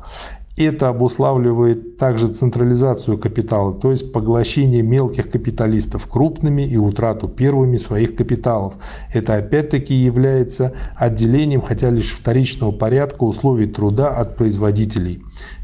Это 0.56 0.88
обуславливает 0.88 1.96
также 1.96 2.28
централизацию 2.28 3.16
капитала, 3.16 3.72
то 3.72 3.90
есть 3.90 4.12
поглощение 4.12 4.82
мелких 4.82 5.30
капиталистов 5.30 6.06
крупными 6.06 6.62
и 6.62 6.76
утрату 6.76 7.26
первыми 7.26 7.78
своих 7.78 8.14
капиталов. 8.14 8.74
Это 9.14 9.36
опять-таки 9.36 9.94
является 9.94 10.74
отделением, 10.94 11.62
хотя 11.62 11.88
лишь 11.88 12.10
вторичного 12.10 12.70
порядка 12.70 13.24
условий 13.24 13.66
труда 13.66 14.10
от 14.10 14.36
производителей 14.36 15.22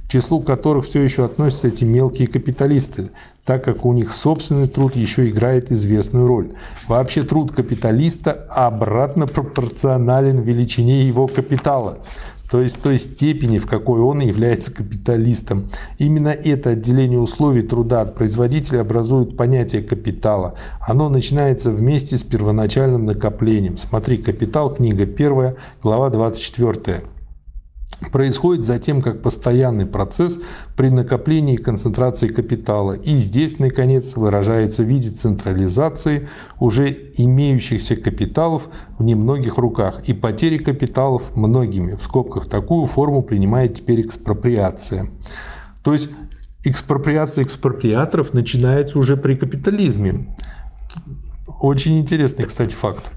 к 0.08 0.10
числу 0.10 0.40
которых 0.40 0.86
все 0.86 1.02
еще 1.02 1.26
относятся 1.26 1.68
эти 1.68 1.84
мелкие 1.84 2.28
капиталисты, 2.28 3.10
так 3.44 3.62
как 3.62 3.84
у 3.84 3.92
них 3.92 4.10
собственный 4.10 4.66
труд 4.66 4.96
еще 4.96 5.28
играет 5.28 5.70
известную 5.70 6.26
роль. 6.26 6.54
Вообще 6.86 7.24
труд 7.24 7.52
капиталиста 7.52 8.32
обратно 8.32 9.26
пропорционален 9.26 10.40
величине 10.40 11.06
его 11.06 11.26
капитала 11.26 11.98
то 12.50 12.62
есть 12.62 12.80
той 12.80 12.98
степени, 12.98 13.58
в 13.58 13.66
какой 13.66 14.00
он 14.00 14.20
является 14.20 14.72
капиталистом. 14.72 15.68
Именно 15.98 16.28
это 16.28 16.70
отделение 16.70 17.18
условий 17.18 17.62
труда 17.62 18.00
от 18.00 18.14
производителя 18.14 18.80
образует 18.80 19.36
понятие 19.36 19.82
капитала. 19.82 20.54
Оно 20.80 21.08
начинается 21.08 21.70
вместе 21.70 22.16
с 22.16 22.24
первоначальным 22.24 23.04
накоплением. 23.04 23.76
Смотри, 23.76 24.18
«Капитал», 24.18 24.74
книга 24.74 25.04
1, 25.04 25.56
глава 25.82 26.10
24 26.10 27.17
происходит 28.12 28.64
затем 28.64 29.02
как 29.02 29.22
постоянный 29.22 29.86
процесс 29.86 30.38
при 30.76 30.88
накоплении 30.88 31.54
и 31.54 31.58
концентрации 31.58 32.28
капитала. 32.28 32.92
И 32.92 33.14
здесь, 33.16 33.58
наконец, 33.58 34.14
выражается 34.16 34.82
в 34.82 34.86
виде 34.86 35.10
централизации 35.10 36.28
уже 36.60 36.90
имеющихся 37.16 37.96
капиталов 37.96 38.68
в 38.98 39.02
немногих 39.02 39.58
руках 39.58 40.08
и 40.08 40.12
потери 40.12 40.58
капиталов 40.58 41.34
многими. 41.34 41.94
В 41.94 42.02
скобках 42.02 42.48
такую 42.48 42.86
форму 42.86 43.22
принимает 43.22 43.74
теперь 43.74 44.00
экспроприация. 44.02 45.10
То 45.82 45.92
есть 45.92 46.08
экспроприация 46.64 47.44
экспроприаторов 47.44 48.32
начинается 48.32 48.98
уже 48.98 49.16
при 49.16 49.34
капитализме. 49.34 50.36
Очень 51.60 51.98
интересный, 51.98 52.46
кстати, 52.46 52.74
факт. 52.74 53.10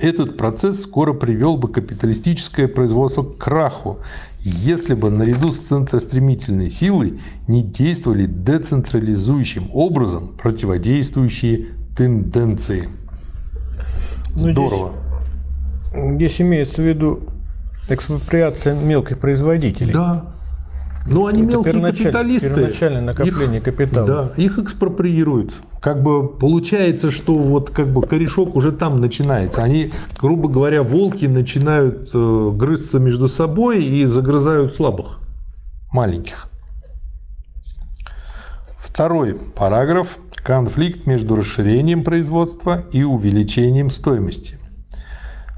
Этот 0.00 0.36
процесс 0.36 0.82
скоро 0.82 1.14
привел 1.14 1.56
бы 1.56 1.68
капиталистическое 1.68 2.68
производство 2.68 3.22
к 3.22 3.38
краху, 3.38 3.98
если 4.40 4.94
бы 4.94 5.10
наряду 5.10 5.52
с 5.52 5.58
центростремительной 5.58 6.70
силой 6.70 7.20
не 7.48 7.62
действовали 7.62 8.26
децентрализующим 8.26 9.70
образом 9.72 10.36
противодействующие 10.40 11.68
тенденции. 11.96 12.88
Ну, 14.34 14.50
Здорово. 14.52 14.92
Здесь, 15.92 16.14
здесь 16.14 16.40
имеется 16.42 16.82
в 16.82 16.86
виду 16.86 17.20
экспроприация 17.88 18.74
мелких 18.74 19.18
производителей. 19.18 19.92
Да. 19.92 20.35
Ну, 21.06 21.26
они 21.26 21.42
Это 21.42 21.50
мелкие 21.50 21.72
первоначаль, 21.72 22.02
капиталисты. 22.04 22.48
Первоначальное 22.48 23.00
накопление 23.02 23.58
их, 23.58 23.64
капитала. 23.64 24.06
Да, 24.06 24.32
их 24.36 24.58
экспроприируют. 24.58 25.52
Как 25.80 26.02
бы 26.02 26.28
получается, 26.28 27.10
что 27.10 27.34
вот 27.34 27.70
как 27.70 27.92
бы 27.92 28.02
корешок 28.02 28.56
уже 28.56 28.72
там 28.72 29.00
начинается. 29.00 29.62
Они, 29.62 29.92
грубо 30.20 30.48
говоря, 30.48 30.82
волки 30.82 31.26
начинают 31.26 32.10
э, 32.12 32.50
грызться 32.54 32.98
между 32.98 33.28
собой 33.28 33.84
и 33.84 34.04
загрызают 34.04 34.74
слабых, 34.74 35.20
маленьких. 35.92 36.48
Второй 38.78 39.34
параграф. 39.34 40.18
Конфликт 40.36 41.06
между 41.06 41.34
расширением 41.34 42.04
производства 42.04 42.84
и 42.92 43.02
увеличением 43.02 43.90
стоимости. 43.90 44.58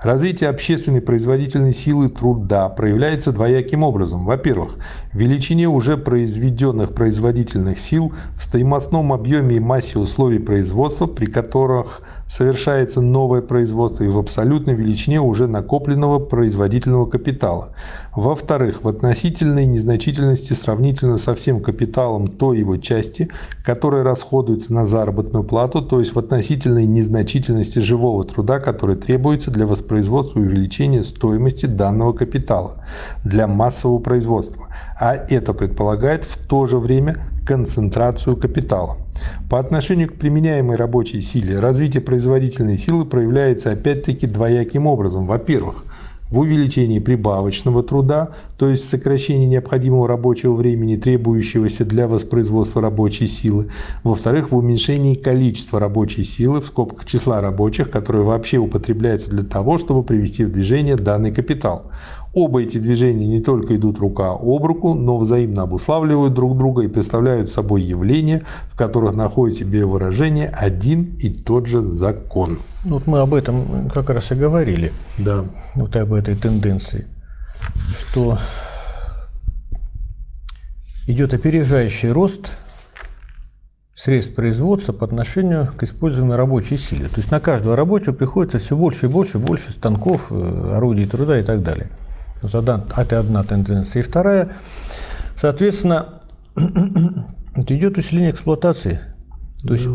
Развитие 0.01 0.49
общественной 0.49 1.01
производительной 1.01 1.75
силы 1.75 2.09
труда 2.09 2.69
проявляется 2.69 3.33
двояким 3.33 3.83
образом. 3.83 4.25
Во-первых, 4.25 4.77
в 5.13 5.19
величине 5.19 5.67
уже 5.67 5.97
произведенных 5.97 6.95
производительных 6.95 7.81
сил 7.81 8.13
в 8.37 8.45
стоимостном 8.45 9.13
объеме 9.13 9.57
и 9.57 9.61
массе 9.61 9.99
условий 9.99 10.39
производства, 10.39 11.07
при 11.07 11.27
которых 11.27 12.03
совершается 12.29 13.01
новое 13.01 13.43
производство 13.43 14.05
и 14.05 14.09
в 14.09 14.19
абсолютной 14.19 14.75
величине 14.77 15.21
уже 15.21 15.49
накопленного 15.49 16.21
производительного 16.21 17.07
капитала. 17.07 17.71
Во-вторых, 18.15 18.85
в 18.85 18.89
относительной 18.89 19.67
незначительности 19.67 20.53
сравнительно 20.53 21.19
со 21.19 21.35
всем 21.35 21.61
капиталом 21.61 22.29
той 22.29 22.59
его 22.59 22.77
части, 22.77 23.31
которая 23.65 24.05
расходуется 24.05 24.73
на 24.73 24.87
заработную 24.87 25.43
плату, 25.43 25.83
то 25.83 25.99
есть 25.99 26.15
в 26.15 26.19
относительной 26.21 26.87
незначительности 26.87 27.81
живого 27.81 28.23
труда, 28.23 28.61
который 28.61 28.95
требуется 28.95 29.51
для 29.51 29.67
восприятия 29.67 29.88
производства 29.89 30.39
и 30.39 30.43
увеличения 30.43 31.03
стоимости 31.03 31.67
данного 31.67 32.13
капитала 32.13 32.85
для 33.25 33.47
массового 33.47 33.99
производства, 33.99 34.69
а 35.01 35.15
это 35.15 35.55
предполагает 35.55 36.25
в 36.25 36.37
то 36.47 36.67
же 36.67 36.79
время 36.79 37.17
концентрацию 37.47 38.37
капитала. 38.37 38.99
По 39.49 39.59
отношению 39.59 40.09
к 40.09 40.15
применяемой 40.15 40.77
рабочей 40.77 41.23
силе 41.23 41.59
развитие 41.59 42.03
производительной 42.03 42.77
силы 42.77 43.07
проявляется 43.07 43.73
опять-таки 43.73 44.27
двояким 44.27 44.87
образом. 44.87 45.27
Во-первых, 45.27 45.85
в 46.31 46.39
увеличении 46.39 46.99
прибавочного 46.99 47.83
труда, 47.83 48.31
то 48.59 48.69
есть 48.69 48.85
сокращении 48.85 49.47
необходимого 49.47 50.07
рабочего 50.07 50.55
времени, 50.55 50.97
требующегося 50.97 51.85
для 51.85 52.07
воспроизводства 52.07 52.83
рабочей 52.83 53.27
силы. 53.27 53.71
Во-вторых, 54.03 54.51
в 54.51 54.57
уменьшении 54.57 55.15
количества 55.15 55.81
рабочей 55.81 56.25
силы, 56.25 56.61
в 56.61 56.67
скобках 56.67 57.07
числа 57.07 57.41
рабочих, 57.41 57.91
которые 57.91 58.25
вообще 58.25 58.59
употребляются 58.59 59.31
для 59.31 59.43
того, 59.43 59.79
чтобы 59.79 60.03
привести 60.03 60.45
в 60.45 60.53
движение 60.53 60.97
данный 60.97 61.33
капитал. 61.33 61.91
Оба 62.35 62.63
эти 62.63 62.79
движения 62.79 63.27
не 63.27 63.41
только 63.41 63.77
идут 63.77 63.99
рука 63.99 64.33
об 64.33 64.65
руку, 64.65 64.95
но 64.95 65.17
взаимно 65.17 65.63
обуславливают 65.63 66.35
друг 66.35 66.57
друга 66.59 66.83
и 66.83 66.89
представляют 66.89 67.49
собой 67.49 67.83
явления, 67.83 68.43
в 68.69 68.77
которых 68.77 69.15
находит 69.15 69.57
себе 69.57 69.85
выражение 69.87 70.49
один 70.49 71.17
и 71.19 71.31
тот 71.31 71.67
же 71.67 71.81
закон. 71.81 72.59
Ну, 72.85 72.95
вот 72.95 73.07
мы 73.07 73.21
об 73.21 73.35
этом 73.35 73.89
как 73.93 74.11
раз 74.11 74.31
и 74.31 74.35
говорили. 74.35 74.93
Да. 75.17 75.47
Вот 75.75 75.97
об 75.97 76.13
этой 76.13 76.37
тенденции, 76.37 77.07
что 77.99 78.39
идет 81.07 81.33
опережающий 81.33 82.11
рост 82.11 82.53
средств 83.97 84.35
производства 84.35 84.93
по 84.93 85.07
отношению 85.07 85.73
к 85.77 85.83
используемой 85.83 86.37
рабочей 86.37 86.77
силе. 86.77 87.09
То 87.09 87.17
есть 87.17 87.31
на 87.31 87.41
каждого 87.41 87.75
рабочего 87.75 88.13
приходится 88.13 88.59
все 88.59 88.77
больше 88.77 89.07
и 89.07 89.09
больше 89.09 89.39
и 89.39 89.41
больше 89.41 89.73
станков, 89.73 90.31
э, 90.31 90.73
орудий 90.77 91.07
труда 91.07 91.41
и 91.41 91.43
так 91.43 91.63
далее. 91.63 91.89
Это 92.43 93.21
одна 93.21 93.43
тенденция. 93.43 94.01
И 94.01 94.03
вторая, 94.03 94.57
соответственно, 95.37 96.21
идет 97.57 97.99
усиление 97.99 98.31
эксплуатации. 98.31 99.01
То 99.67 99.75
есть 99.75 99.87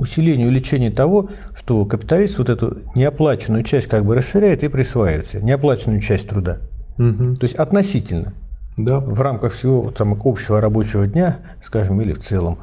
усиление, 0.00 0.46
увеличение 0.46 0.90
того, 0.90 1.30
что 1.56 1.84
капиталист 1.84 2.38
вот 2.38 2.48
эту 2.48 2.78
неоплаченную 2.94 3.62
часть 3.64 3.86
как 3.86 4.04
бы 4.04 4.14
расширяет 4.14 4.64
и 4.64 4.68
присваивает 4.68 5.28
себе, 5.28 5.42
неоплаченную 5.42 6.00
часть 6.00 6.28
труда. 6.28 6.58
Угу. 6.98 7.36
То 7.36 7.44
есть 7.44 7.54
относительно. 7.54 8.32
Да. 8.76 9.00
В 9.00 9.20
рамках 9.20 9.52
всего 9.52 9.90
там, 9.90 10.18
общего 10.24 10.60
рабочего 10.60 11.06
дня, 11.06 11.38
скажем, 11.64 12.00
или 12.00 12.12
в 12.12 12.20
целом 12.20 12.58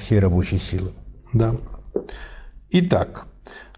всей 0.00 0.18
рабочей 0.18 0.58
силы. 0.58 0.90
Да. 1.32 1.52
Итак, 2.70 3.26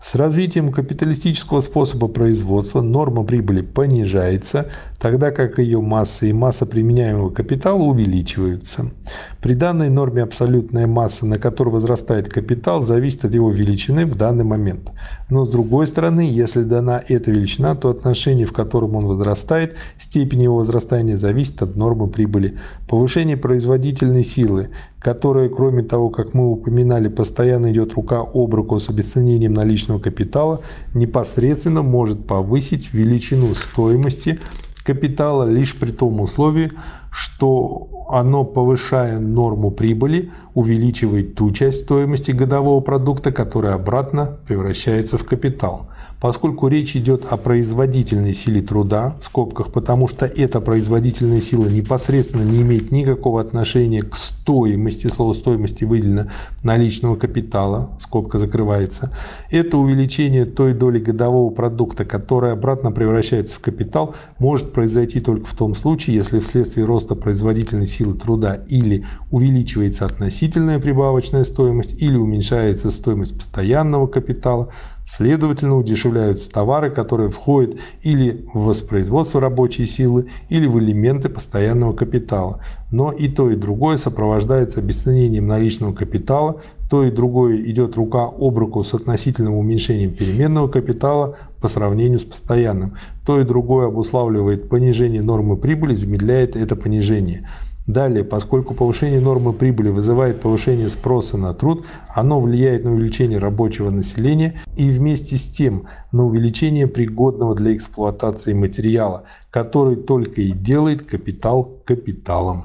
с 0.06 0.14
развитием 0.14 0.70
капиталистического 0.70 1.58
способа 1.58 2.06
производства 2.06 2.80
норма 2.80 3.24
прибыли 3.24 3.62
понижается, 3.62 4.70
тогда 5.00 5.32
как 5.32 5.58
ее 5.58 5.80
масса 5.80 6.26
и 6.26 6.32
масса 6.32 6.64
применяемого 6.64 7.30
капитала 7.30 7.82
увеличиваются. 7.82 8.92
При 9.40 9.54
данной 9.54 9.90
норме 9.90 10.22
абсолютная 10.22 10.86
масса, 10.86 11.26
на 11.26 11.40
которую 11.40 11.74
возрастает 11.74 12.28
капитал, 12.28 12.82
зависит 12.82 13.24
от 13.24 13.34
его 13.34 13.50
величины 13.50 14.06
в 14.06 14.14
данный 14.14 14.44
момент. 14.44 14.92
Но 15.28 15.44
с 15.44 15.50
другой 15.50 15.88
стороны, 15.88 16.20
если 16.20 16.62
дана 16.62 17.02
эта 17.08 17.32
величина, 17.32 17.74
то 17.74 17.90
отношение, 17.90 18.46
в 18.46 18.52
котором 18.52 18.94
он 18.94 19.06
возрастает, 19.06 19.74
степень 19.98 20.44
его 20.44 20.58
возрастания 20.58 21.16
зависит 21.16 21.62
от 21.62 21.74
нормы 21.74 22.06
прибыли. 22.06 22.56
Повышение 22.86 23.36
производительной 23.36 24.24
силы 24.24 24.68
которая, 25.00 25.48
кроме 25.48 25.82
того, 25.82 26.10
как 26.10 26.34
мы 26.34 26.50
упоминали, 26.50 27.08
постоянно 27.08 27.70
идет 27.70 27.94
рука 27.94 28.20
об 28.20 28.54
руку 28.54 28.80
с 28.80 28.88
обесценением 28.88 29.52
наличного 29.52 29.98
капитала, 29.98 30.60
непосредственно 30.94 31.82
может 31.82 32.26
повысить 32.26 32.92
величину 32.92 33.54
стоимости 33.54 34.40
капитала 34.86 35.42
лишь 35.44 35.74
при 35.74 35.90
том 35.90 36.20
условии, 36.20 36.72
что 37.10 38.06
оно, 38.08 38.44
повышая 38.44 39.18
норму 39.18 39.70
прибыли, 39.70 40.30
увеличивает 40.54 41.34
ту 41.34 41.50
часть 41.50 41.82
стоимости 41.82 42.30
годового 42.30 42.80
продукта, 42.80 43.32
которая 43.32 43.74
обратно 43.74 44.38
превращается 44.46 45.18
в 45.18 45.24
капитал. 45.24 45.88
Поскольку 46.20 46.68
речь 46.68 46.96
идет 46.96 47.26
о 47.30 47.36
производительной 47.36 48.34
силе 48.34 48.62
труда, 48.62 49.16
в 49.20 49.24
скобках, 49.24 49.70
потому 49.70 50.08
что 50.08 50.24
эта 50.24 50.60
производительная 50.60 51.40
сила 51.40 51.66
непосредственно 51.66 52.42
не 52.42 52.62
имеет 52.62 52.90
никакого 52.90 53.40
отношения 53.40 54.02
к 54.02 54.16
стоимости, 54.16 55.08
слово 55.08 55.34
стоимости 55.34 55.84
выделено 55.84 56.30
наличного 56.62 57.16
капитала, 57.16 57.90
скобка 58.00 58.38
закрывается, 58.38 59.12
это 59.50 59.76
увеличение 59.76 60.46
той 60.46 60.72
доли 60.72 61.00
годового 61.00 61.52
продукта, 61.52 62.06
которая 62.06 62.54
обратно 62.54 62.92
превращается 62.92 63.56
в 63.56 63.60
капитал, 63.60 64.14
может 64.38 64.72
произойти 64.72 65.20
только 65.20 65.46
в 65.46 65.54
том 65.54 65.74
случае, 65.74 66.16
если 66.16 66.40
вследствие 66.40 66.86
роста 66.86 67.14
производительной 67.14 67.86
силы 67.86 68.14
труда 68.14 68.54
или 68.68 69.04
увеличивается 69.30 70.06
относительная 70.06 70.78
прибавочная 70.78 71.44
стоимость, 71.44 72.00
или 72.00 72.16
уменьшается 72.16 72.90
стоимость 72.90 73.36
постоянного 73.36 74.06
капитала, 74.06 74.70
Следовательно, 75.08 75.76
удешевляются 75.76 76.50
товары, 76.50 76.90
которые 76.90 77.30
входят 77.30 77.76
или 78.02 78.44
в 78.52 78.64
воспроизводство 78.64 79.40
рабочей 79.40 79.86
силы, 79.86 80.26
или 80.48 80.66
в 80.66 80.80
элементы 80.80 81.28
постоянного 81.28 81.92
капитала. 81.92 82.60
Но 82.90 83.12
и 83.12 83.28
то, 83.28 83.48
и 83.50 83.54
другое 83.54 83.98
сопровождается 83.98 84.80
обесценением 84.80 85.46
наличного 85.46 85.94
капитала, 85.94 86.60
то 86.90 87.04
и 87.04 87.12
другое 87.12 87.56
идет 87.62 87.96
рука 87.96 88.24
об 88.24 88.58
руку 88.58 88.82
с 88.82 88.94
относительным 88.94 89.54
уменьшением 89.54 90.12
переменного 90.12 90.66
капитала 90.66 91.36
по 91.60 91.68
сравнению 91.68 92.18
с 92.18 92.24
постоянным. 92.24 92.96
То 93.24 93.40
и 93.40 93.44
другое 93.44 93.86
обуславливает 93.86 94.68
понижение 94.68 95.22
нормы 95.22 95.56
прибыли, 95.56 95.94
замедляет 95.94 96.56
это 96.56 96.74
понижение. 96.74 97.48
Далее, 97.86 98.24
поскольку 98.24 98.74
повышение 98.74 99.20
нормы 99.20 99.52
прибыли 99.52 99.90
вызывает 99.90 100.40
повышение 100.40 100.88
спроса 100.88 101.36
на 101.38 101.54
труд, 101.54 101.86
оно 102.12 102.40
влияет 102.40 102.84
на 102.84 102.92
увеличение 102.92 103.38
рабочего 103.38 103.90
населения 103.90 104.60
и 104.76 104.90
вместе 104.90 105.36
с 105.36 105.48
тем 105.48 105.86
на 106.10 106.24
увеличение 106.24 106.88
пригодного 106.88 107.54
для 107.54 107.76
эксплуатации 107.76 108.54
материала, 108.54 109.22
который 109.50 109.94
только 109.94 110.40
и 110.40 110.50
делает 110.50 111.04
капитал 111.04 111.80
капиталом. 111.84 112.64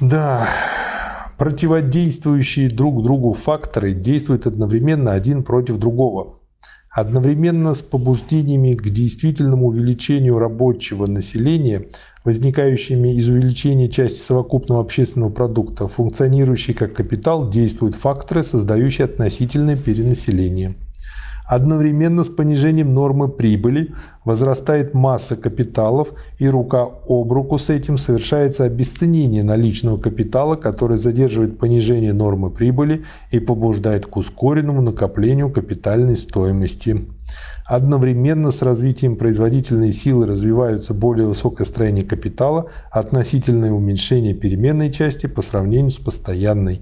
Да, 0.00 0.48
противодействующие 1.38 2.68
друг 2.68 3.04
другу 3.04 3.32
факторы 3.32 3.92
действуют 3.92 4.48
одновременно 4.48 5.12
один 5.12 5.44
против 5.44 5.78
другого. 5.78 6.34
Одновременно 6.90 7.74
с 7.74 7.82
побуждениями 7.82 8.74
к 8.74 8.88
действительному 8.88 9.66
увеличению 9.66 10.38
рабочего 10.38 11.06
населения 11.06 11.86
возникающими 12.28 13.14
из 13.14 13.26
увеличения 13.30 13.88
части 13.88 14.20
совокупного 14.20 14.82
общественного 14.82 15.30
продукта, 15.30 15.88
функционирующие 15.88 16.76
как 16.76 16.92
капитал, 16.92 17.48
действуют 17.48 17.94
факторы, 17.94 18.44
создающие 18.44 19.06
относительное 19.06 19.76
перенаселение. 19.76 20.74
Одновременно 21.46 22.24
с 22.24 22.28
понижением 22.28 22.92
нормы 22.92 23.28
прибыли 23.28 23.94
возрастает 24.26 24.92
масса 24.92 25.36
капиталов, 25.36 26.08
и 26.38 26.46
рука 26.46 26.82
об 27.08 27.32
руку 27.32 27.56
с 27.56 27.70
этим 27.70 27.96
совершается 27.96 28.64
обесценение 28.64 29.42
наличного 29.42 29.96
капитала, 29.96 30.54
который 30.56 30.98
задерживает 30.98 31.58
понижение 31.58 32.12
нормы 32.12 32.50
прибыли 32.50 33.06
и 33.30 33.40
побуждает 33.40 34.04
к 34.04 34.14
ускоренному 34.18 34.82
накоплению 34.82 35.50
капитальной 35.50 36.18
стоимости. 36.18 37.08
Одновременно 37.68 38.50
с 38.50 38.62
развитием 38.62 39.16
производительной 39.16 39.92
силы 39.92 40.26
развиваются 40.26 40.94
более 40.94 41.26
высокое 41.26 41.66
строение 41.66 42.02
капитала, 42.02 42.70
относительное 42.90 43.72
уменьшение 43.72 44.32
переменной 44.32 44.90
части 44.90 45.26
по 45.26 45.42
сравнению 45.42 45.90
с 45.90 45.98
постоянной. 45.98 46.80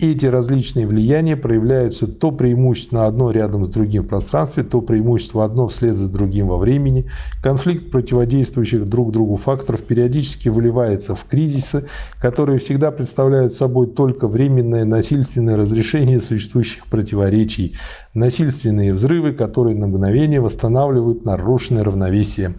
Эти 0.00 0.26
различные 0.26 0.86
влияния 0.86 1.36
проявляются 1.36 2.06
то 2.06 2.30
преимущественно 2.30 3.06
одно 3.06 3.32
рядом 3.32 3.64
с 3.64 3.68
другим 3.68 4.04
в 4.04 4.06
пространстве, 4.06 4.62
то 4.62 4.80
преимущество 4.80 5.44
одно 5.44 5.66
вслед 5.66 5.96
за 5.96 6.06
другим 6.06 6.46
во 6.46 6.56
времени. 6.56 7.10
Конфликт 7.42 7.90
противодействующих 7.90 8.88
друг 8.88 9.10
другу 9.10 9.34
факторов 9.34 9.82
периодически 9.82 10.50
выливается 10.50 11.16
в 11.16 11.24
кризисы, 11.24 11.86
которые 12.22 12.60
всегда 12.60 12.92
представляют 12.92 13.54
собой 13.54 13.88
только 13.88 14.28
временное 14.28 14.84
насильственное 14.84 15.56
разрешение 15.56 16.20
существующих 16.20 16.86
противоречий, 16.86 17.74
насильственные 18.14 18.94
взрывы, 18.94 19.32
которые 19.32 19.76
на 19.76 19.88
мгновение 19.88 20.40
восстанавливают 20.40 21.24
нарушенное 21.24 21.82
равновесие. 21.82 22.54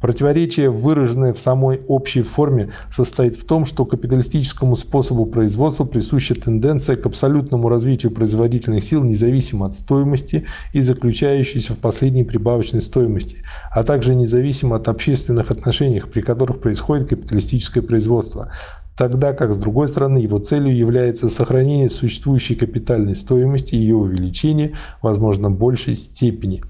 Противоречие, 0.00 0.70
выраженное 0.70 1.32
в 1.32 1.40
самой 1.40 1.80
общей 1.88 2.22
форме, 2.22 2.70
состоит 2.94 3.36
в 3.36 3.44
том, 3.44 3.66
что 3.66 3.84
капиталистическому 3.84 4.76
способу 4.76 5.26
производства 5.26 5.84
присуща 5.84 6.34
тенденция 6.34 6.94
к 6.94 7.06
абсолютному 7.06 7.68
развитию 7.68 8.12
производительных 8.12 8.84
сил 8.84 9.02
независимо 9.02 9.66
от 9.66 9.74
стоимости 9.74 10.46
и 10.72 10.82
заключающейся 10.82 11.72
в 11.72 11.78
последней 11.78 12.24
прибавочной 12.24 12.80
стоимости, 12.80 13.42
а 13.72 13.82
также 13.82 14.14
независимо 14.14 14.76
от 14.76 14.86
общественных 14.88 15.50
отношений, 15.50 16.00
при 16.00 16.20
которых 16.20 16.60
происходит 16.60 17.08
капиталистическое 17.08 17.82
производство 17.82 18.52
тогда 18.98 19.32
как, 19.32 19.54
с 19.54 19.58
другой 19.58 19.88
стороны, 19.88 20.18
его 20.18 20.38
целью 20.40 20.76
является 20.76 21.28
сохранение 21.28 21.88
существующей 21.88 22.56
капитальной 22.56 23.14
стоимости 23.14 23.76
и 23.76 23.78
ее 23.78 23.94
увеличение, 23.94 24.74
возможно, 25.00 25.50
большей 25.50 25.94
степени. 25.94 26.62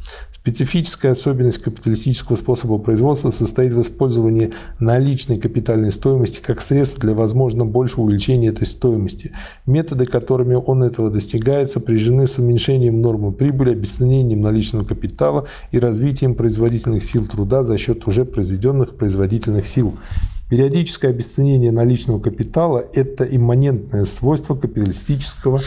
Специфическая 0.48 1.12
особенность 1.12 1.58
капиталистического 1.58 2.36
способа 2.36 2.78
производства 2.78 3.30
состоит 3.30 3.74
в 3.74 3.82
использовании 3.82 4.54
наличной 4.80 5.36
капитальной 5.36 5.92
стоимости 5.92 6.40
как 6.40 6.62
средства 6.62 7.00
для, 7.00 7.12
возможно, 7.12 7.66
большего 7.66 8.04
увеличения 8.04 8.48
этой 8.48 8.66
стоимости. 8.66 9.32
Методы, 9.66 10.06
которыми 10.06 10.54
он 10.54 10.82
этого 10.82 11.10
достигает, 11.10 11.70
сопряжены 11.70 12.26
с 12.26 12.38
уменьшением 12.38 13.02
нормы 13.02 13.30
прибыли, 13.30 13.72
обесценением 13.72 14.40
наличного 14.40 14.86
капитала 14.86 15.46
и 15.70 15.78
развитием 15.78 16.34
производительных 16.34 17.04
сил 17.04 17.26
труда 17.26 17.62
за 17.62 17.76
счет 17.76 18.08
уже 18.08 18.24
произведенных 18.24 18.96
производительных 18.96 19.68
сил. 19.68 19.98
Периодическое 20.48 21.10
обесценение 21.10 21.72
наличного 21.72 22.20
капитала– 22.20 22.82
это 22.94 23.24
имманентное 23.24 24.06
свойство 24.06 24.54
капиталистического 24.54 25.60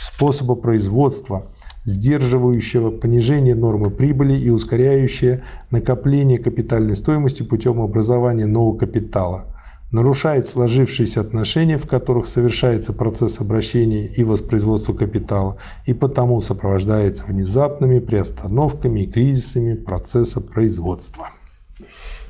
способа 0.00 0.54
производства– 0.54 1.48
сдерживающего 1.86 2.90
понижение 2.90 3.54
нормы 3.54 3.90
прибыли 3.90 4.36
и 4.36 4.50
ускоряющее 4.50 5.44
накопление 5.70 6.38
капитальной 6.38 6.96
стоимости 6.96 7.42
путем 7.42 7.80
образования 7.80 8.46
нового 8.46 8.76
капитала, 8.76 9.46
нарушает 9.92 10.46
сложившиеся 10.48 11.20
отношения, 11.20 11.78
в 11.78 11.86
которых 11.86 12.26
совершается 12.26 12.92
процесс 12.92 13.40
обращения 13.40 14.06
и 14.06 14.24
воспроизводства 14.24 14.94
капитала, 14.94 15.58
и 15.86 15.94
потому 15.94 16.40
сопровождается 16.40 17.24
внезапными 17.24 18.00
приостановками 18.00 19.00
и 19.00 19.10
кризисами 19.10 19.74
процесса 19.74 20.40
производства. 20.40 21.30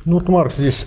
Ну 0.05 0.19
вот 0.19 0.29
Марк 0.29 0.53
здесь 0.57 0.87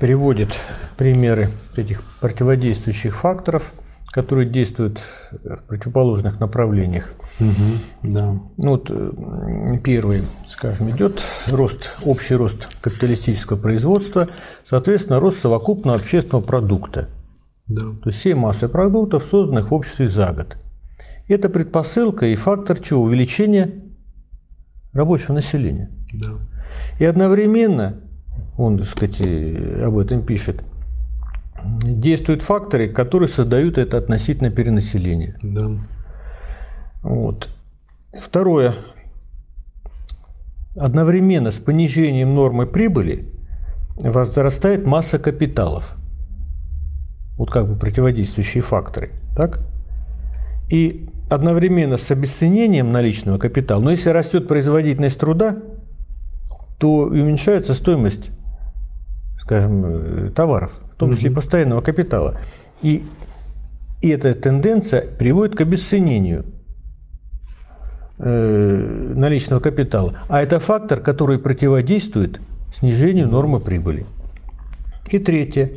переводит 0.00 0.50
примеры 0.96 1.48
этих 1.76 2.02
противодействующих 2.20 3.16
факторов, 3.16 3.72
которые 4.14 4.48
действуют 4.48 5.00
в 5.32 5.56
противоположных 5.66 6.38
направлениях. 6.38 7.14
Угу, 7.40 8.12
да. 8.12 8.34
Ну, 8.58 8.70
вот 8.70 8.88
э, 8.88 9.78
первый, 9.82 10.22
скажем, 10.48 10.88
идет 10.90 11.20
рост, 11.50 11.90
общий 12.04 12.36
рост 12.36 12.68
капиталистического 12.80 13.56
производства, 13.58 14.28
соответственно, 14.64 15.18
рост 15.18 15.42
совокупного 15.42 15.98
общественного 15.98 16.44
продукта. 16.44 17.08
Да. 17.66 17.82
То 18.04 18.10
есть 18.10 18.20
всей 18.20 18.34
массы 18.34 18.68
продуктов, 18.68 19.24
созданных 19.28 19.72
в 19.72 19.74
обществе 19.74 20.06
за 20.06 20.32
год. 20.32 20.58
Это 21.26 21.48
предпосылка 21.48 22.26
и 22.26 22.36
фактор 22.36 22.78
чего? 22.78 23.02
Увеличения 23.02 23.82
рабочего 24.92 25.32
населения. 25.32 25.90
Да. 26.12 26.34
И 27.00 27.04
одновременно, 27.04 27.96
он, 28.56 28.78
так 28.78 28.86
сказать, 28.86 29.20
об 29.20 29.98
этом 29.98 30.22
пишет, 30.22 30.62
действуют 31.64 32.42
факторы, 32.42 32.88
которые 32.88 33.28
создают 33.28 33.78
это 33.78 33.98
относительно 33.98 34.50
перенаселение. 34.50 35.36
Да. 35.42 35.70
Вот. 37.02 37.48
Второе. 38.18 38.74
Одновременно 40.76 41.50
с 41.50 41.56
понижением 41.56 42.34
нормы 42.34 42.66
прибыли 42.66 43.28
возрастает 43.96 44.86
масса 44.86 45.18
капиталов. 45.18 45.96
Вот 47.36 47.50
как 47.50 47.68
бы 47.68 47.76
противодействующие 47.76 48.62
факторы. 48.62 49.10
Так? 49.36 49.60
И 50.70 51.08
одновременно 51.30 51.96
с 51.96 52.10
обесценением 52.10 52.92
наличного 52.92 53.38
капитала, 53.38 53.80
но 53.80 53.90
если 53.90 54.10
растет 54.10 54.48
производительность 54.48 55.18
труда, 55.18 55.58
то 56.78 56.98
уменьшается 56.98 57.74
стоимость, 57.74 58.30
скажем, 59.44 59.84
э, 59.86 60.30
товаров, 60.30 60.72
в 60.94 60.96
том 60.96 61.12
числе 61.12 61.30
и 61.30 61.32
постоянного 61.32 61.80
капитала. 61.80 62.38
И, 62.82 63.04
и 64.02 64.08
эта 64.08 64.34
тенденция 64.34 65.02
приводит 65.02 65.56
к 65.56 65.60
обесценению 65.60 66.44
Э, 68.16 69.12
наличного 69.16 69.58
капитала, 69.58 70.14
а 70.28 70.40
это 70.40 70.60
фактор, 70.60 71.00
который 71.00 71.40
противодействует 71.40 72.40
снижению 72.78 73.26
нормы 73.26 73.58
прибыли. 73.58 74.06
И 75.10 75.18
третье. 75.18 75.72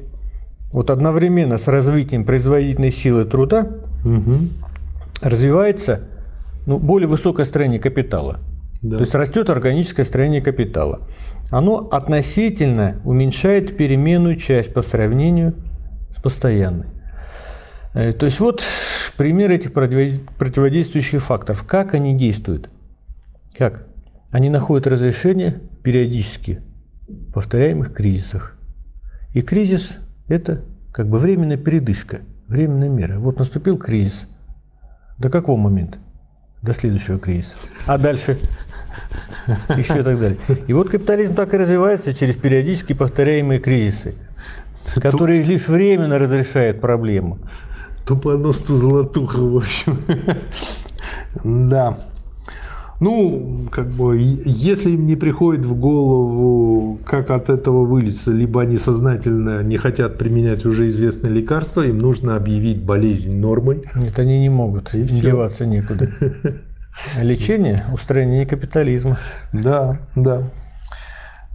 Вот 0.72 0.92
одновременно 0.92 1.58
с 1.58 1.66
развитием 1.66 2.26
производительной 2.26 2.92
силы 2.92 3.26
труда 3.26 3.68
угу. 4.06 4.50
развивается 5.20 6.02
ну, 6.68 6.78
более 6.78 7.08
высокое 7.08 7.44
строение 7.44 7.80
капитала. 7.80 8.38
Да. 8.84 8.98
То 8.98 9.02
есть 9.02 9.16
растет 9.16 9.50
органическое 9.50 10.06
строение 10.06 10.42
капитала. 10.42 11.00
Оно 11.50 11.78
относительно 11.92 13.02
уменьшает 13.06 13.78
переменную 13.78 14.36
часть 14.36 14.74
по 14.74 14.82
сравнению 14.82 15.56
с 16.18 16.22
постоянной. 16.22 16.88
Э, 17.94 18.12
то 18.14 18.26
есть 18.26 18.40
вот 18.40 18.64
пример 19.16 19.52
этих 19.52 19.74
противодействующих 19.74 21.24
факторов. 21.24 21.64
Как 21.64 21.94
они 21.94 22.18
действуют? 22.18 22.70
Как? 23.58 23.88
Они 24.30 24.50
находят 24.50 24.88
разрешение 24.88 25.62
периодически 25.84 26.62
повторяемых 27.34 27.94
кризисах. 27.94 28.58
И 29.34 29.42
кризис– 29.42 29.98
это 30.28 30.66
как 30.92 31.08
бы 31.08 31.20
временная 31.20 31.58
передышка, 31.58 32.22
временная 32.48 32.90
мера. 32.90 33.20
Вот 33.20 33.40
наступил 33.40 33.78
кризис. 33.78 34.28
До 35.18 35.30
какого 35.30 35.58
момента? 35.58 35.98
До 36.62 36.74
следующего 36.74 37.20
кризиса. 37.20 37.56
А 37.86 37.98
дальше? 37.98 38.40
Еще 39.78 40.00
и 40.00 40.04
так 40.04 40.20
далее. 40.20 40.38
И 40.68 40.74
вот 40.74 40.90
капитализм 40.90 41.36
так 41.36 41.54
и 41.54 41.58
развивается 41.58 42.14
через 42.14 42.36
периодически 42.36 42.94
повторяемые 42.94 43.60
кризисы, 43.60 44.16
которые 44.96 45.44
лишь 45.44 45.68
временно 45.68 46.18
разрешают 46.20 46.82
проблему. 46.82 47.40
То 48.06 48.16
понос, 48.16 48.60
то 48.60 48.76
золотуха, 48.76 49.38
в 49.38 49.58
общем. 49.58 49.98
Да. 51.44 51.98
Ну, 53.00 53.68
как 53.72 53.90
бы, 53.90 54.18
если 54.18 54.92
им 54.92 55.06
не 55.06 55.16
приходит 55.16 55.66
в 55.66 55.76
голову, 55.76 57.00
как 57.06 57.30
от 57.30 57.50
этого 57.50 57.86
вылиться, 57.86 58.32
либо 58.32 58.62
они 58.64 58.78
сознательно 58.78 59.62
не 59.62 59.78
хотят 59.78 60.18
применять 60.18 60.66
уже 60.66 60.90
известные 60.90 61.32
лекарства, 61.32 61.86
им 61.86 62.00
нужно 62.00 62.36
объявить 62.36 62.82
болезнь 62.82 63.40
нормой. 63.40 63.84
Нет, 63.94 64.18
они 64.18 64.40
не 64.40 64.50
могут, 64.50 64.96
и 64.96 65.04
деваться 65.04 65.68
некуда. 65.68 66.10
Лечение– 67.20 67.86
устранение 67.94 68.46
капитализма. 68.46 69.20
Да, 69.54 70.00
да. 70.16 70.44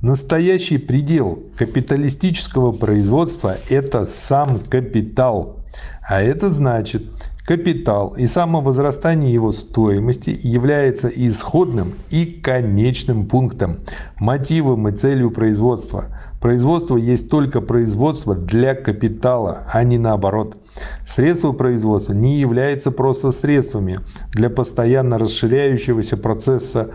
Настоящий 0.03 0.79
предел 0.79 1.43
капиталистического 1.57 2.73
производства– 2.73 3.57
это 3.71 4.09
сам 4.13 4.61
капитал. 4.61 5.65
А 6.07 6.21
это 6.21 6.51
значит, 6.51 7.31
Капитал 7.45 8.15
и 8.17 8.29
самовозрастание 8.29 9.33
его 9.33 9.51
стоимости 9.51 10.39
является 10.45 11.09
исходным 11.09 11.95
и 12.11 12.25
конечным 12.25 13.27
пунктом, 13.27 13.81
мотивом 14.21 14.87
и 14.87 14.93
целью 14.93 15.33
производства. 15.33 16.05
Производство 16.41 16.97
есть 16.97 17.29
только 17.29 17.61
производство 17.61 18.37
для 18.37 18.75
капитала, 18.75 19.67
а 19.73 19.83
не 19.83 19.99
наоборот. 19.99 20.57
Средство 21.05 21.51
производства 21.51 22.13
не 22.13 22.39
является 22.39 22.93
просто 22.93 23.33
средствами 23.33 23.99
для 24.31 24.49
постоянно 24.49 25.19
расширяющегося 25.19 26.17
процесса 26.17 26.93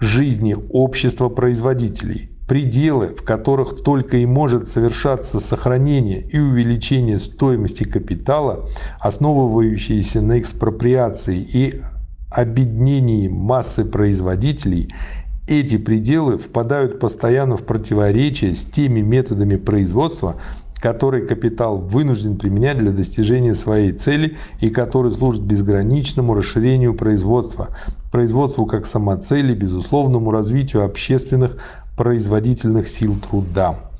жизни 0.00 0.54
общества 0.70 1.30
производителей 1.30 2.31
пределы, 2.52 3.06
в 3.06 3.22
которых 3.22 3.82
только 3.82 4.18
и 4.18 4.26
может 4.26 4.68
совершаться 4.68 5.40
сохранение 5.40 6.20
и 6.20 6.38
увеличение 6.38 7.18
стоимости 7.18 7.84
капитала, 7.84 8.68
основывающиеся 9.00 10.20
на 10.20 10.38
экспроприации 10.38 11.38
и 11.38 11.80
объединении 12.30 13.26
массы 13.28 13.86
производителей, 13.86 14.92
эти 15.48 15.78
пределы 15.78 16.36
впадают 16.36 17.00
постоянно 17.00 17.56
в 17.56 17.62
противоречие 17.62 18.54
с 18.54 18.66
теми 18.66 19.00
методами 19.00 19.56
производства, 19.56 20.36
которые 20.78 21.24
капитал 21.24 21.78
вынужден 21.78 22.36
применять 22.36 22.76
для 22.76 22.90
достижения 22.90 23.54
своей 23.54 23.92
цели 23.92 24.36
и 24.60 24.68
которые 24.68 25.14
служат 25.14 25.40
безграничному 25.40 26.34
расширению 26.34 26.92
производства, 26.92 27.68
производству 28.10 28.66
как 28.66 28.84
самоцели, 28.84 29.54
безусловному 29.54 30.30
развитию 30.30 30.84
общественных 30.84 31.56
производительных 31.96 32.88
сил 32.88 33.16
труда. 33.16 33.90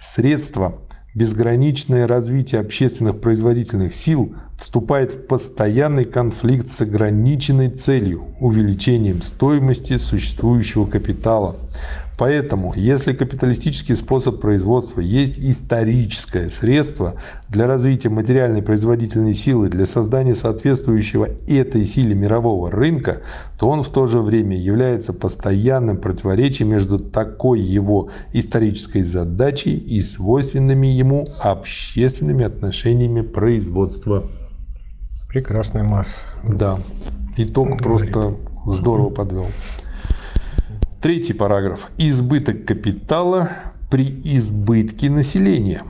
Средства 0.00 0.78
безграничное 1.14 2.06
развитие 2.06 2.60
общественных 2.60 3.20
производительных 3.20 3.94
сил 3.94 4.34
вступает 4.58 5.12
в 5.12 5.26
постоянный 5.26 6.04
конфликт 6.04 6.68
с 6.68 6.80
ограниченной 6.80 7.70
целью– 7.70 8.26
увеличением 8.40 9.22
стоимости 9.22 9.98
существующего 9.98 10.86
капитала. 10.86 11.56
Поэтому, 12.18 12.72
если 12.74 13.12
капиталистический 13.12 13.94
способ 13.94 14.40
производства 14.40 15.00
есть 15.00 15.38
историческое 15.38 16.50
средство 16.50 17.14
для 17.48 17.68
развития 17.68 18.08
материальной 18.08 18.60
производительной 18.60 19.34
силы, 19.34 19.68
для 19.68 19.86
создания 19.86 20.34
соответствующего 20.34 21.28
этой 21.46 21.86
силе 21.86 22.16
мирового 22.16 22.72
рынка, 22.72 23.22
то 23.56 23.68
он 23.68 23.84
в 23.84 23.88
то 23.90 24.08
же 24.08 24.20
время 24.20 24.56
является 24.56 25.12
постоянным 25.12 25.98
противоречием 25.98 26.70
между 26.70 26.98
такой 26.98 27.60
его 27.60 28.10
исторической 28.32 29.04
задачей 29.04 29.76
и 29.76 30.00
свойственными 30.00 30.88
ему 30.88 31.24
общественными 31.40 32.44
отношениями 32.44 33.20
производства. 33.20 34.24
Прекрасный 35.28 35.84
Марс. 35.84 36.08
Да. 36.42 36.80
Итог 37.36 37.80
просто 37.80 38.34
здорово 38.66 39.10
подвел. 39.10 39.46
Третий 41.00 41.32
параграф. 41.32 41.90
Избыток 41.96 42.64
капитала 42.64 43.50
при 43.88 44.02
избытке 44.24 45.08
населения. 45.08 45.82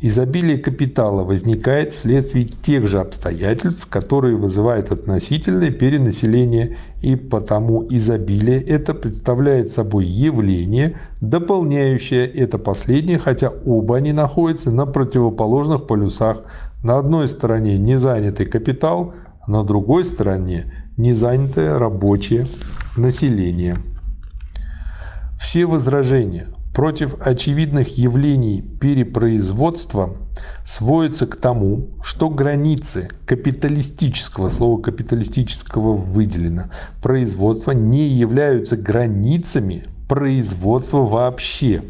Изобилие 0.00 0.56
капитала 0.56 1.24
возникает 1.24 1.92
вследствие 1.92 2.44
тех 2.44 2.86
же 2.86 3.00
обстоятельств, 3.00 3.88
которые 3.88 4.36
вызывают 4.36 4.92
относительное 4.92 5.70
перенаселение, 5.70 6.76
и 7.02 7.16
потому 7.16 7.84
изобилие 7.90 8.62
это 8.62 8.94
представляет 8.94 9.68
собой 9.68 10.06
явление, 10.06 10.96
дополняющее 11.20 12.24
это 12.24 12.58
последнее, 12.58 13.18
хотя 13.18 13.48
оба 13.66 13.96
они 13.96 14.12
находятся 14.12 14.70
на 14.70 14.86
противоположных 14.86 15.88
полюсах. 15.88 16.44
На 16.84 16.98
одной 16.98 17.26
стороне 17.26 17.78
незанятый 17.78 18.46
капитал, 18.46 19.12
на 19.48 19.64
другой 19.64 20.04
стороне 20.04 20.72
незанятое 20.96 21.80
рабочее 21.80 22.46
население. 22.96 23.78
Все 25.40 25.64
возражения 25.64 26.48
против 26.74 27.16
очевидных 27.18 27.96
явлений 27.96 28.60
перепроизводства 28.60 30.16
сводятся 30.66 31.26
к 31.26 31.34
тому, 31.34 31.88
что 32.04 32.28
границы 32.28 33.08
капиталистического, 33.24 34.50
слова 34.50 34.80
капиталистического 34.80 35.94
выделено, 35.94 36.70
производства 37.02 37.70
не 37.72 38.06
являются 38.06 38.76
границами 38.76 39.86
производства 40.08 40.98
вообще 40.98 41.84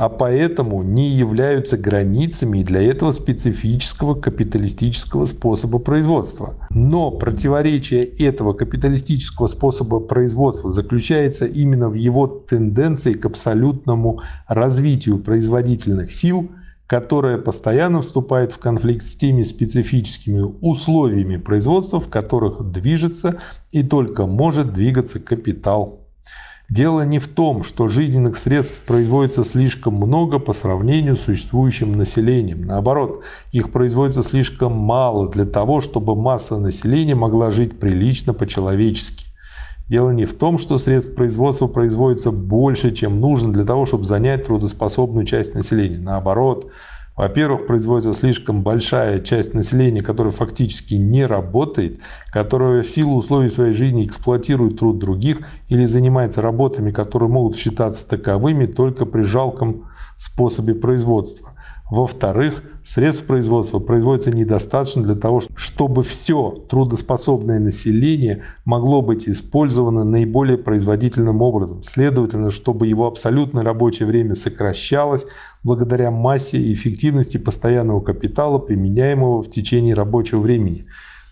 а 0.00 0.08
поэтому 0.08 0.82
не 0.82 1.08
являются 1.08 1.76
границами 1.76 2.62
для 2.62 2.80
этого 2.80 3.12
специфического 3.12 4.14
капиталистического 4.14 5.26
способа 5.26 5.78
производства. 5.78 6.54
Но 6.70 7.10
противоречие 7.10 8.04
этого 8.04 8.54
капиталистического 8.54 9.46
способа 9.46 10.00
производства 10.00 10.72
заключается 10.72 11.44
именно 11.44 11.90
в 11.90 11.94
его 11.94 12.26
тенденции 12.26 13.12
к 13.12 13.26
абсолютному 13.26 14.22
развитию 14.48 15.18
производительных 15.18 16.14
сил, 16.14 16.50
которая 16.86 17.36
постоянно 17.36 18.00
вступает 18.00 18.52
в 18.52 18.58
конфликт 18.58 19.04
с 19.04 19.16
теми 19.16 19.42
специфическими 19.42 20.40
условиями 20.62 21.36
производства, 21.36 22.00
в 22.00 22.08
которых 22.08 22.72
движется 22.72 23.38
и 23.70 23.82
только 23.82 24.24
может 24.24 24.72
двигаться 24.72 25.18
капитал. 25.18 25.99
Дело 26.70 27.04
не 27.04 27.18
в 27.18 27.26
том, 27.26 27.64
что 27.64 27.88
жизненных 27.88 28.38
средств 28.38 28.78
производится 28.86 29.42
слишком 29.42 29.94
много 29.94 30.38
по 30.38 30.52
сравнению 30.52 31.16
с 31.16 31.22
существующим 31.22 31.94
населением. 31.94 32.62
Наоборот, 32.62 33.24
их 33.50 33.72
производится 33.72 34.22
слишком 34.22 34.72
мало 34.76 35.28
для 35.28 35.46
того, 35.46 35.80
чтобы 35.80 36.14
масса 36.14 36.58
населения 36.58 37.16
могла 37.16 37.50
жить 37.50 37.80
прилично 37.80 38.34
по-человечески. 38.34 39.26
Дело 39.88 40.10
не 40.10 40.24
в 40.26 40.34
том, 40.34 40.58
что 40.58 40.78
средств 40.78 41.16
производства 41.16 41.66
производится 41.66 42.30
больше, 42.30 42.92
чем 42.92 43.20
нужно 43.20 43.52
для 43.52 43.64
того, 43.64 43.84
чтобы 43.84 44.04
занять 44.04 44.46
трудоспособную 44.46 45.26
часть 45.26 45.56
населения. 45.56 45.98
Наоборот, 45.98 46.70
во-первых, 47.20 47.66
производится 47.66 48.14
слишком 48.14 48.62
большая 48.62 49.20
часть 49.20 49.52
населения, 49.52 50.00
которая 50.00 50.32
фактически 50.32 50.94
не 50.94 51.26
работает, 51.26 52.00
которая 52.32 52.82
в 52.82 52.88
силу 52.88 53.16
условий 53.16 53.50
своей 53.50 53.74
жизни 53.74 54.06
эксплуатирует 54.06 54.78
труд 54.78 54.98
других 54.98 55.40
или 55.68 55.84
занимается 55.84 56.40
работами, 56.40 56.90
которые 56.90 57.28
могут 57.28 57.58
считаться 57.58 58.08
таковыми 58.08 58.64
только 58.64 59.04
при 59.04 59.20
жалком 59.20 59.90
способе 60.16 60.74
производства. 60.74 61.49
Во-вторых, 61.90 62.62
средств 62.84 63.24
производства 63.24 63.80
производится 63.80 64.30
недостаточно 64.30 65.02
для 65.02 65.16
того, 65.16 65.42
чтобы 65.56 66.04
все 66.04 66.54
трудоспособное 66.68 67.58
население 67.58 68.44
могло 68.64 69.02
быть 69.02 69.28
использовано 69.28 70.04
наиболее 70.04 70.56
производительным 70.56 71.42
образом. 71.42 71.82
Следовательно, 71.82 72.52
чтобы 72.52 72.86
его 72.86 73.08
абсолютное 73.08 73.64
рабочее 73.64 74.06
время 74.06 74.36
сокращалось 74.36 75.26
благодаря 75.64 76.12
массе 76.12 76.58
и 76.58 76.72
эффективности 76.72 77.38
постоянного 77.38 78.00
капитала, 78.00 78.58
применяемого 78.58 79.42
в 79.42 79.50
течение 79.50 79.94
рабочего 79.94 80.40
времени. 80.40 80.86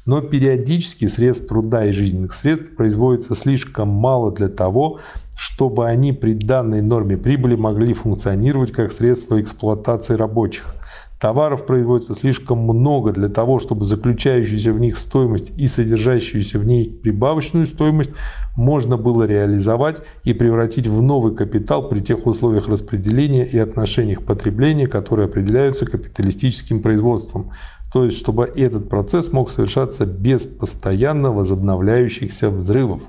Но 0.09 0.23
периодически 0.23 1.07
средств 1.07 1.49
труда 1.49 1.85
и 1.85 1.93
жизненных 1.93 2.33
средств 2.33 2.75
производится 2.75 3.35
слишком 3.35 3.89
мало 3.89 4.33
для 4.33 4.49
того, 4.49 5.01
чтобы 5.37 5.87
они 5.87 6.15
при 6.15 6.33
данной 6.33 6.81
норме 6.81 7.19
прибыли 7.19 7.57
могли 7.57 7.93
функционировать 7.93 8.73
как 8.73 8.91
средство 8.91 9.39
эксплуатации 9.39 10.15
рабочих. 10.15 10.75
Товаров 11.21 11.67
производится 11.67 12.15
слишком 12.15 12.59
много 12.61 13.13
для 13.13 13.29
того, 13.29 13.59
чтобы 13.59 13.85
заключающуюся 13.85 14.73
в 14.73 14.81
них 14.81 14.97
стоимость 14.97 15.53
и 15.59 15.67
содержащуюся 15.67 16.59
в 16.59 16.65
ней 16.65 16.89
прибавочную 16.89 17.67
стоимость 17.67 18.13
можно 18.57 18.97
было 18.97 19.25
реализовать 19.25 19.99
и 20.25 20.33
превратить 20.33 20.87
в 20.87 21.03
новый 21.03 21.35
капитал 21.35 21.89
при 21.89 22.01
тех 22.01 22.27
условиях 22.27 22.69
распределения 22.69 23.45
и 23.45 23.59
отношениях 23.59 24.25
потребления, 24.25 24.87
которые 24.87 25.27
определяются 25.27 25.87
капиталистическим 25.87 26.81
производством. 26.81 27.53
То 27.93 28.05
есть, 28.05 28.19
чтобы 28.19 28.45
этот 28.45 28.89
процесс 28.89 29.33
мог 29.33 29.51
совершаться 29.51 30.05
без 30.05 30.45
постоянно 30.45 31.33
возобновляющихся 31.33 32.51
взрывов. 32.51 33.03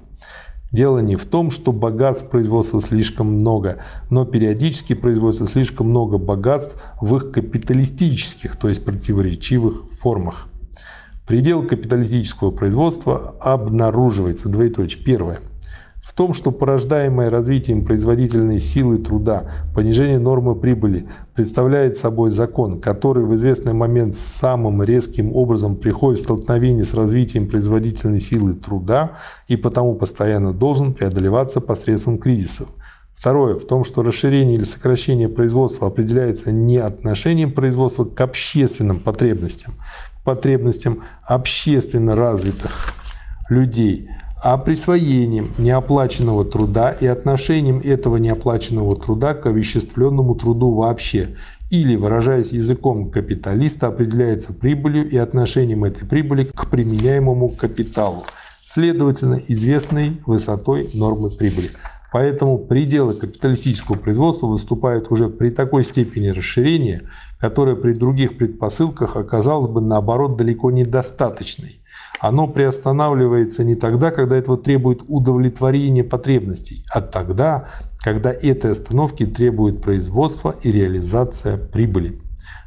Дело 0.71 0.99
не 0.99 1.15
в 1.15 1.25
том, 1.25 1.49
что 1.49 1.71
богатств 1.71 2.29
производства 2.29 2.79
слишком 2.79 3.33
много, 3.33 3.83
но 4.11 4.25
периодически 4.25 4.93
производится 4.93 5.47
слишком 5.47 5.89
много 5.89 6.17
богатств 6.17 6.81
в 7.01 7.15
их 7.15 7.31
капиталистических, 7.31 8.55
то 8.55 8.69
есть 8.69 8.85
противоречивых 8.85 9.85
формах. 9.99 10.47
Предел 11.27 11.65
капиталистического 11.65 12.51
производства 12.51 13.35
обнаруживается, 13.39 14.47
двоеточие, 14.47 15.03
первое, 15.03 15.39
в 16.03 16.13
том, 16.13 16.33
что 16.33 16.51
порождаемое 16.51 17.29
развитием 17.29 17.83
производительной 17.83 18.59
силы 18.59 18.99
труда 18.99 19.51
понижение 19.75 20.19
нормы 20.19 20.55
прибыли 20.55 21.07
представляет 21.33 21.97
собой 21.97 22.31
закон, 22.31 22.79
который 22.79 23.25
в 23.25 23.35
известный 23.35 23.73
момент 23.73 24.15
самым 24.15 24.81
резким 24.81 25.35
образом 25.35 25.75
приходит 25.75 26.21
в 26.21 26.23
столкновение 26.23 26.85
с 26.85 26.93
развитием 26.93 27.47
производительной 27.47 28.21
силы 28.21 28.53
труда 28.53 29.17
и 29.47 29.57
потому 29.57 29.95
постоянно 29.95 30.53
должен 30.53 30.93
преодолеваться 30.93 31.59
посредством 31.59 32.17
кризисов. 32.17 32.69
Второе, 33.13 33.55
в 33.55 33.65
том, 33.65 33.83
что 33.83 34.01
расширение 34.01 34.55
или 34.55 34.63
сокращение 34.63 35.27
производства 35.27 35.87
определяется 35.87 36.53
не 36.53 36.77
отношением 36.77 37.51
производства 37.51 38.05
к 38.05 38.21
общественным 38.21 39.01
потребностям, 39.01 39.73
к 40.21 40.23
потребностям 40.23 41.03
общественно 41.27 42.15
развитых 42.15 42.93
людей– 43.49 44.09
а 44.41 44.57
присвоением 44.57 45.49
неоплаченного 45.57 46.45
труда 46.45 46.91
и 46.91 47.05
отношением 47.05 47.81
этого 47.83 48.17
неоплаченного 48.17 48.95
труда 48.95 49.33
к 49.33 49.45
овеществленному 49.45 50.35
труду 50.35 50.73
вообще, 50.73 51.35
или, 51.69 51.95
выражаясь 51.95 52.51
языком 52.51 53.11
капиталиста, 53.11 53.87
определяется 53.87 54.53
прибылью 54.53 55.07
и 55.09 55.17
отношением 55.17 55.83
этой 55.83 56.07
прибыли 56.07 56.45
к 56.45 56.69
применяемому 56.69 57.49
капиталу, 57.49 58.23
следовательно, 58.65 59.41
известной 59.47 60.21
высотой 60.25 60.89
нормы 60.93 61.29
прибыли. 61.29 61.71
Поэтому 62.11 62.57
пределы 62.57 63.13
капиталистического 63.13 63.95
производства 63.95 64.47
выступают 64.47 65.11
уже 65.11 65.29
при 65.29 65.49
такой 65.49 65.83
степени 65.83 66.29
расширения, 66.29 67.03
которая 67.39 67.75
при 67.75 67.93
других 67.93 68.37
предпосылках 68.37 69.15
оказалась 69.15 69.67
бы 69.67 69.79
наоборот 69.79 70.35
далеко 70.35 70.71
недостаточной 70.71 71.78
оно 72.19 72.47
приостанавливается 72.47 73.63
не 73.63 73.75
тогда, 73.75 74.11
когда 74.11 74.35
этого 74.35 74.57
требует 74.57 75.01
удовлетворение 75.07 76.03
потребностей, 76.03 76.83
а 76.93 77.01
тогда, 77.01 77.67
когда 78.03 78.31
этой 78.31 78.71
остановки 78.71 79.25
требует 79.25 79.81
производство 79.81 80.55
и 80.63 80.71
реализация 80.71 81.57
прибыли. 81.57 82.21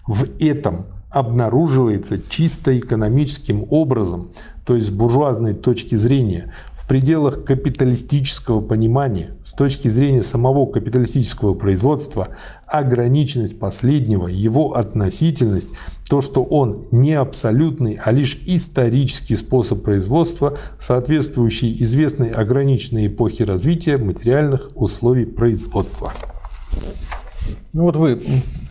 В 0.07 0.25
этом 0.41 0.87
обнаруживается 1.11 2.19
чисто 2.29 2.77
экономическим 2.79 3.67
образом, 3.69 4.31
то 4.65 4.75
есть 4.75 4.89
с 4.89 4.91
буржуазной 4.91 5.55
точки 5.55 5.95
зрения, 5.95 6.55
пределах 6.93 7.45
капиталистического 7.45 8.61
понимания, 8.61 9.31
с 9.47 9.53
точки 9.53 9.89
зрения 9.89 10.23
самого 10.23 10.71
капиталистического 10.71 11.55
производства, 11.55 12.29
ограниченность 12.67 13.59
последнего, 13.59 14.29
его 14.29 14.75
относительность, 14.77 15.71
то, 16.07 16.21
что 16.21 16.45
он 16.45 16.89
не 16.91 17.15
абсолютный, 17.15 17.99
а 18.05 18.13
лишь 18.13 18.39
исторический 18.45 19.37
способ 19.37 19.83
производства, 19.83 20.59
соответствующий 20.79 21.75
известной 21.83 22.29
ограниченной 22.29 23.07
эпохе 23.07 23.45
развития 23.45 23.97
материальных 23.97 24.69
условий 24.75 25.25
производства. 25.25 26.13
Ну 27.73 27.85
вот 27.85 27.97
вы 27.97 28.23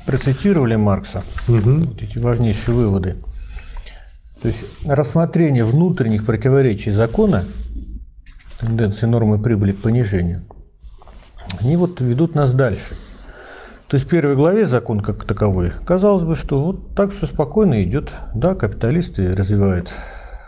процитировали 0.05 0.75
Маркса, 0.75 1.23
угу. 1.47 1.87
вот 1.87 2.03
эти 2.03 2.19
важнейшие 2.19 2.75
выводы. 2.75 3.15
То 4.43 4.47
есть 4.47 4.59
рассмотрение 4.85 5.65
внутренних 5.65 6.23
противоречий 6.23 6.91
закона 6.91 7.45
тенденции 8.61 9.05
нормы 9.05 9.39
прибыли 9.39 9.73
к 9.73 9.81
понижению, 9.81 10.43
они 11.59 11.75
вот 11.75 11.99
ведут 11.99 12.35
нас 12.35 12.53
дальше. 12.53 12.95
То 13.87 13.95
есть 13.95 14.07
в 14.07 14.09
первой 14.09 14.35
главе 14.35 14.65
закон 14.65 15.01
как 15.01 15.25
таковой, 15.25 15.73
казалось 15.85 16.23
бы, 16.23 16.37
что 16.37 16.63
вот 16.63 16.95
так 16.95 17.11
все 17.11 17.25
спокойно 17.25 17.83
идет. 17.83 18.11
Да, 18.33 18.55
капиталисты 18.55 19.35
развивают 19.35 19.91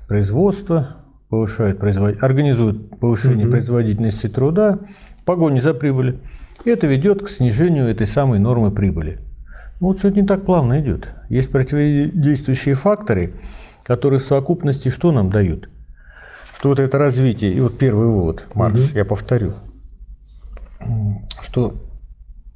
производство, 0.08 0.96
повышают 1.28 1.78
производ... 1.78 2.24
организуют 2.24 3.00
повышение 3.00 3.46
угу. 3.46 3.52
производительности 3.52 4.30
труда, 4.30 4.80
погони 5.26 5.60
за 5.60 5.74
прибылью. 5.74 6.20
И 6.64 6.70
это 6.70 6.88
ведет 6.88 7.22
к 7.22 7.30
снижению 7.30 7.88
этой 7.88 8.08
самой 8.08 8.40
нормы 8.40 8.72
прибыли. 8.72 9.20
Ну, 9.82 9.88
вот 9.88 10.00
все 10.00 10.10
не 10.10 10.24
так 10.24 10.46
плавно 10.46 10.80
идет. 10.80 11.10
Есть 11.28 11.52
противодействующие 11.52 12.76
факторы, 12.76 13.34
которые 13.84 14.22
в 14.22 14.24
совокупности 14.24 14.88
что 14.88 15.12
нам 15.12 15.30
дают? 15.30 15.68
Что 16.64 16.70
вот 16.70 16.80
это 16.80 16.98
развитие, 16.98 17.52
и 17.52 17.60
вот 17.60 17.78
первый 17.78 18.08
вывод, 18.08 18.46
Маркс, 18.54 18.80
угу. 18.80 18.98
я 18.98 19.04
повторю, 19.04 19.52
что 21.42 21.74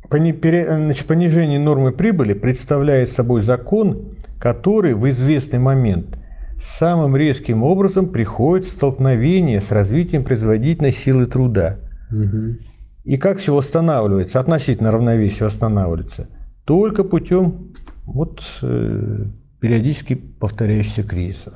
понижение 0.10 1.60
нормы 1.60 1.92
прибыли 1.92 2.34
представляет 2.34 3.12
собой 3.12 3.42
закон, 3.42 4.14
который 4.40 4.94
в 4.94 5.10
известный 5.10 5.60
момент 5.60 6.18
самым 6.58 7.18
резким 7.18 7.64
образом 7.64 8.08
приходит 8.08 8.68
в 8.68 8.70
столкновение 8.70 9.60
с 9.60 9.72
развитием 9.72 10.24
производительной 10.24 10.94
силы 10.94 11.26
труда. 11.26 11.80
Угу. 12.10 12.60
И 13.04 13.18
как 13.18 13.40
все 13.40 13.54
восстанавливается, 13.54 14.40
относительно 14.40 14.92
равновесия 14.92 15.44
восстанавливается? 15.44 16.30
Только 16.64 17.04
путем 17.04 17.74
вот, 18.06 18.42
э, 18.62 19.26
периодически 19.60 20.16
повторяющихся 20.16 21.04
кризисов. 21.04 21.56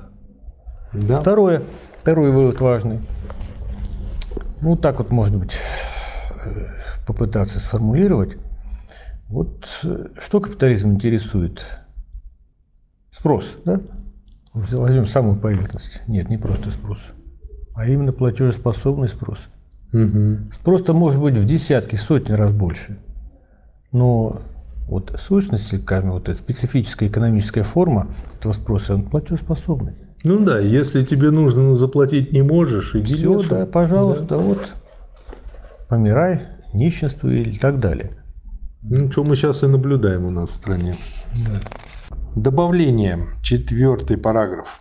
Да. 0.91 1.21
Второе. 1.21 1.61
Второй 2.01 2.31
вывод 2.31 2.59
важный. 2.59 2.99
Ну, 4.59 4.75
так 4.75 4.97
вот, 4.97 5.11
может 5.11 5.35
быть, 5.37 5.51
э, 5.51 6.49
попытаться 7.05 7.59
сформулировать. 7.59 8.37
Вот 9.27 9.69
э, 9.83 10.07
что 10.19 10.39
капитализм 10.39 10.93
интересует? 10.93 11.63
Спрос, 13.11 13.55
да? 13.65 13.81
Возьмем 14.53 15.05
самую 15.05 15.37
поверхность. 15.37 16.01
Нет, 16.07 16.27
не 16.27 16.39
просто 16.39 16.71
спрос, 16.71 16.97
а 17.75 17.85
именно 17.85 18.11
платежеспособный 18.11 19.07
спрос. 19.07 19.37
Угу. 19.93 20.51
Спрос-то 20.55 20.93
может 20.93 21.21
быть 21.21 21.35
в 21.35 21.45
десятки, 21.45 21.97
сотни 21.97 22.33
раз 22.33 22.51
больше. 22.51 22.97
Но 23.91 24.41
вот 24.87 25.15
сущность, 25.19 25.67
скажем, 25.83 26.13
вот 26.13 26.29
эта 26.29 26.39
специфическая 26.39 27.09
экономическая 27.09 27.63
форма 27.63 28.07
этого 28.39 28.53
спроса, 28.53 28.95
он 28.95 29.03
платежеспособный. 29.03 29.93
Ну 30.23 30.39
да, 30.39 30.59
если 30.59 31.03
тебе 31.03 31.31
нужно, 31.31 31.63
но 31.63 31.75
заплатить 31.75 32.31
не 32.31 32.43
можешь, 32.43 32.95
иди 32.95 33.15
Все, 33.15 33.41
да, 33.49 33.65
пожалуйста, 33.65 34.25
да. 34.25 34.37
вот 34.37 34.71
помирай, 35.89 36.47
нищенствуй 36.73 37.41
и 37.41 37.57
так 37.57 37.79
далее. 37.79 38.23
Ну, 38.83 39.11
что 39.11 39.23
мы 39.23 39.35
сейчас 39.35 39.63
и 39.63 39.67
наблюдаем 39.67 40.25
у 40.25 40.31
нас 40.31 40.51
в 40.51 40.53
стране. 40.53 40.95
Да. 41.47 41.59
Добавление. 42.35 43.27
Четвертый 43.43 44.17
параграф. 44.17 44.79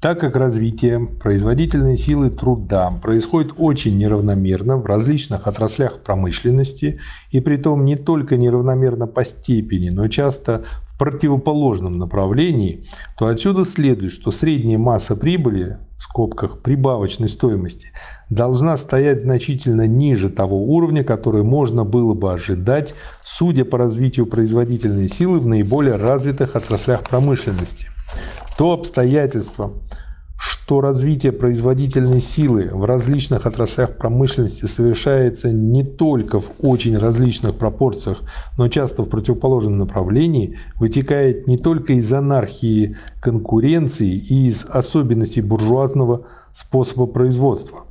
Так 0.00 0.20
как 0.20 0.36
развитие 0.36 1.00
производительной 1.00 1.96
силы 1.96 2.30
труда 2.30 2.90
происходит 3.02 3.54
очень 3.56 3.96
неравномерно 3.96 4.76
в 4.76 4.84
различных 4.84 5.48
отраслях 5.48 6.02
промышленности, 6.02 7.00
и 7.30 7.40
при 7.40 7.56
том 7.56 7.84
не 7.84 7.96
только 7.96 8.36
неравномерно 8.36 9.06
по 9.06 9.24
степени, 9.24 9.88
но 9.88 10.06
часто 10.08 10.64
в 10.96 10.98
противоположном 10.98 11.98
направлении, 11.98 12.86
то 13.18 13.26
отсюда 13.26 13.66
следует, 13.66 14.12
что 14.12 14.30
средняя 14.30 14.78
масса 14.78 15.14
прибыли, 15.14 15.76
в 15.98 16.02
скобках 16.02 16.62
прибавочной 16.62 17.28
стоимости, 17.28 17.88
должна 18.30 18.78
стоять 18.78 19.20
значительно 19.20 19.86
ниже 19.86 20.30
того 20.30 20.56
уровня, 20.64 21.04
который 21.04 21.42
можно 21.42 21.84
было 21.84 22.14
бы 22.14 22.32
ожидать, 22.32 22.94
судя 23.22 23.66
по 23.66 23.76
развитию 23.76 24.24
производительной 24.24 25.10
силы 25.10 25.38
в 25.38 25.46
наиболее 25.46 25.96
развитых 25.96 26.56
отраслях 26.56 27.02
промышленности. 27.02 27.88
То 28.56 28.72
обстоятельство, 28.72 29.74
что 30.66 30.80
развитие 30.80 31.30
производительной 31.30 32.20
силы 32.20 32.70
в 32.72 32.84
различных 32.86 33.46
отраслях 33.46 33.98
промышленности 33.98 34.66
совершается 34.66 35.52
не 35.52 35.84
только 35.84 36.40
в 36.40 36.54
очень 36.58 36.98
различных 36.98 37.54
пропорциях, 37.54 38.22
но 38.58 38.66
часто 38.66 39.04
в 39.04 39.08
противоположном 39.08 39.78
направлении, 39.78 40.58
вытекает 40.74 41.46
не 41.46 41.56
только 41.56 41.92
из 41.92 42.12
анархии 42.12 42.96
конкуренции 43.20 44.10
и 44.10 44.48
из 44.48 44.64
особенностей 44.64 45.40
буржуазного 45.40 46.26
способа 46.52 47.06
производства. 47.06 47.84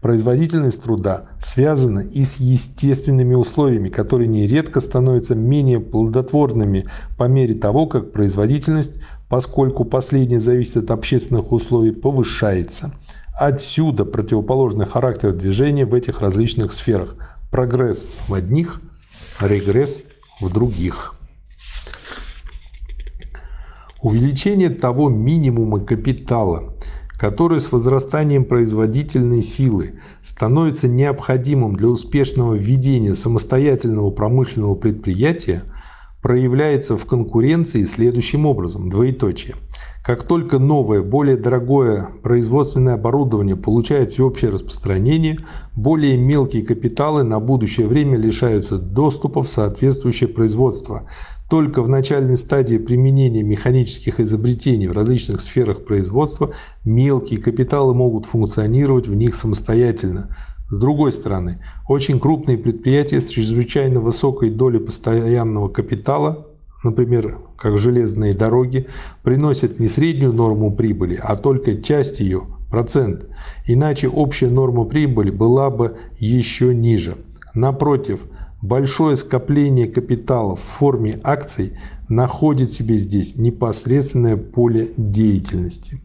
Производительность 0.00 0.82
труда 0.82 1.26
связана 1.40 2.00
и 2.00 2.22
с 2.22 2.36
естественными 2.36 3.34
условиями, 3.34 3.88
которые 3.88 4.28
нередко 4.28 4.80
становятся 4.80 5.34
менее 5.34 5.80
плодотворными 5.80 6.86
по 7.16 7.24
мере 7.24 7.54
того, 7.54 7.86
как 7.86 8.12
производительность 8.12 9.00
поскольку 9.32 9.86
последнее 9.86 10.40
зависит 10.40 10.76
от 10.76 10.90
общественных 10.90 11.52
условий, 11.52 11.90
повышается. 11.90 12.92
Отсюда 13.34 14.04
противоположный 14.04 14.84
характер 14.84 15.32
движения 15.32 15.86
в 15.86 15.94
этих 15.94 16.20
различных 16.20 16.74
сферах. 16.74 17.16
Прогресс 17.50 18.06
в 18.28 18.34
одних, 18.34 18.82
регресс 19.40 20.02
в 20.38 20.52
других. 20.52 21.14
Увеличение 24.02 24.68
того 24.68 25.08
минимума 25.08 25.80
капитала, 25.80 26.74
который 27.18 27.60
с 27.60 27.72
возрастанием 27.72 28.44
производительной 28.44 29.42
силы 29.42 29.98
становится 30.20 30.88
необходимым 30.88 31.74
для 31.74 31.88
успешного 31.88 32.52
ведения 32.52 33.14
самостоятельного 33.14 34.10
промышленного 34.10 34.74
предприятия, 34.74 35.62
проявляется 36.22 36.96
в 36.96 37.04
конкуренции 37.04 37.84
следующим 37.84 38.46
образом, 38.46 38.88
двоеточие. 38.88 39.56
Как 40.04 40.22
только 40.22 40.58
новое, 40.58 41.02
более 41.02 41.36
дорогое 41.36 42.08
производственное 42.22 42.94
оборудование 42.94 43.56
получает 43.56 44.12
всеобщее 44.12 44.50
распространение, 44.50 45.38
более 45.76 46.16
мелкие 46.16 46.64
капиталы 46.64 47.22
на 47.24 47.38
будущее 47.38 47.86
время 47.86 48.16
лишаются 48.16 48.78
доступа 48.78 49.42
в 49.42 49.48
соответствующее 49.48 50.28
производство. 50.28 51.08
Только 51.50 51.82
в 51.82 51.88
начальной 51.88 52.36
стадии 52.36 52.78
применения 52.78 53.42
механических 53.42 54.18
изобретений 54.20 54.88
в 54.88 54.92
различных 54.92 55.40
сферах 55.40 55.84
производства 55.84 56.52
мелкие 56.84 57.40
капиталы 57.40 57.94
могут 57.94 58.26
функционировать 58.26 59.06
в 59.06 59.14
них 59.14 59.34
самостоятельно– 59.34 60.34
с 60.72 60.80
другой 60.80 61.12
стороны, 61.12 61.58
очень 61.86 62.18
крупные 62.18 62.56
предприятия 62.56 63.20
с 63.20 63.28
чрезвычайно 63.28 64.00
высокой 64.00 64.48
долей 64.48 64.78
постоянного 64.78 65.68
капитала, 65.68 66.46
например, 66.82 67.40
как 67.58 67.76
железные 67.76 68.32
дороги, 68.32 68.86
приносят 69.22 69.78
не 69.78 69.86
среднюю 69.86 70.32
норму 70.32 70.74
прибыли, 70.74 71.20
а 71.22 71.36
только 71.36 71.82
часть 71.82 72.20
ее, 72.20 72.44
процент. 72.70 73.26
Иначе 73.66 74.08
общая 74.08 74.48
норма 74.48 74.86
прибыли 74.86 75.30
была 75.30 75.68
бы 75.68 75.98
еще 76.18 76.74
ниже. 76.74 77.18
Напротив, 77.52 78.22
большое 78.62 79.16
скопление 79.16 79.88
капитала 79.88 80.56
в 80.56 80.60
форме 80.60 81.20
акций 81.22 81.76
находит 82.08 82.70
себе 82.70 82.96
здесь 82.96 83.36
непосредственное 83.36 84.38
поле 84.38 84.88
деятельности. 84.96 86.00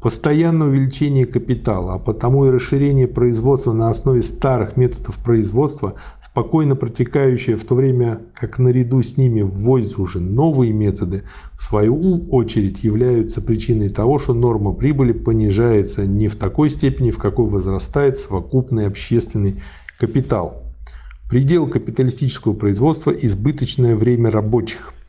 Постоянное 0.00 0.68
увеличение 0.68 1.26
капитала, 1.26 1.94
а 1.94 1.98
потому 1.98 2.46
и 2.46 2.50
расширение 2.50 3.06
производства 3.06 3.74
на 3.74 3.90
основе 3.90 4.22
старых 4.22 4.78
методов 4.78 5.16
производства, 5.16 5.94
спокойно 6.24 6.74
протекающее 6.74 7.54
в 7.54 7.64
то 7.64 7.74
время, 7.74 8.22
как 8.32 8.58
наряду 8.58 9.02
с 9.02 9.18
ними 9.18 9.42
вводятся 9.42 10.00
уже 10.00 10.20
новые 10.20 10.72
методы, 10.72 11.24
в 11.52 11.62
свою 11.62 12.26
очередь 12.30 12.82
являются 12.82 13.42
причиной 13.42 13.90
того, 13.90 14.18
что 14.18 14.32
норма 14.32 14.72
прибыли 14.72 15.12
понижается 15.12 16.06
не 16.06 16.28
в 16.28 16.36
такой 16.36 16.70
степени, 16.70 17.10
в 17.10 17.18
какой 17.18 17.46
возрастает 17.46 18.16
совокупный 18.16 18.86
общественный 18.86 19.60
капитал. 19.98 20.62
Предел 21.28 21.66
капиталистического 21.66 22.54
производства– 22.54 23.10
избыточное 23.22 23.96
время 23.96 24.30
рабочих– 24.30 24.94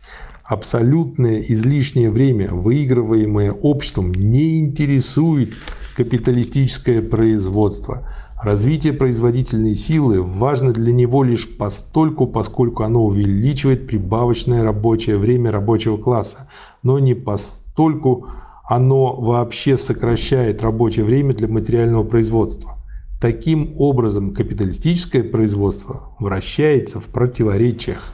абсолютное 0.51 1.39
излишнее 1.39 2.11
время, 2.11 2.51
выигрываемое 2.51 3.53
обществом, 3.53 4.11
не 4.11 4.59
интересует 4.59 5.53
капиталистическое 5.95 7.01
производство. 7.01 8.05
Развитие 8.43 8.91
производительной 8.91 9.75
силы 9.75 10.21
важно 10.21 10.73
для 10.73 10.91
него 10.91 11.23
лишь 11.23 11.47
постольку, 11.57 12.27
поскольку 12.27 12.83
оно 12.83 13.05
увеличивает 13.05 13.87
прибавочное 13.87 14.61
рабочее 14.61 15.17
время 15.17 15.51
рабочего 15.51 15.95
класса, 15.95 16.49
но 16.83 16.99
не 16.99 17.13
постольку 17.13 18.27
оно 18.67 19.15
вообще 19.15 19.77
сокращает 19.77 20.63
рабочее 20.63 21.05
время 21.05 21.33
для 21.33 21.47
материального 21.47 22.03
производства. 22.03 22.77
Таким 23.21 23.73
образом, 23.77 24.33
капиталистическое 24.33 25.23
производство 25.23 26.13
вращается 26.19 26.99
в 26.99 27.05
противоречиях. 27.05 28.13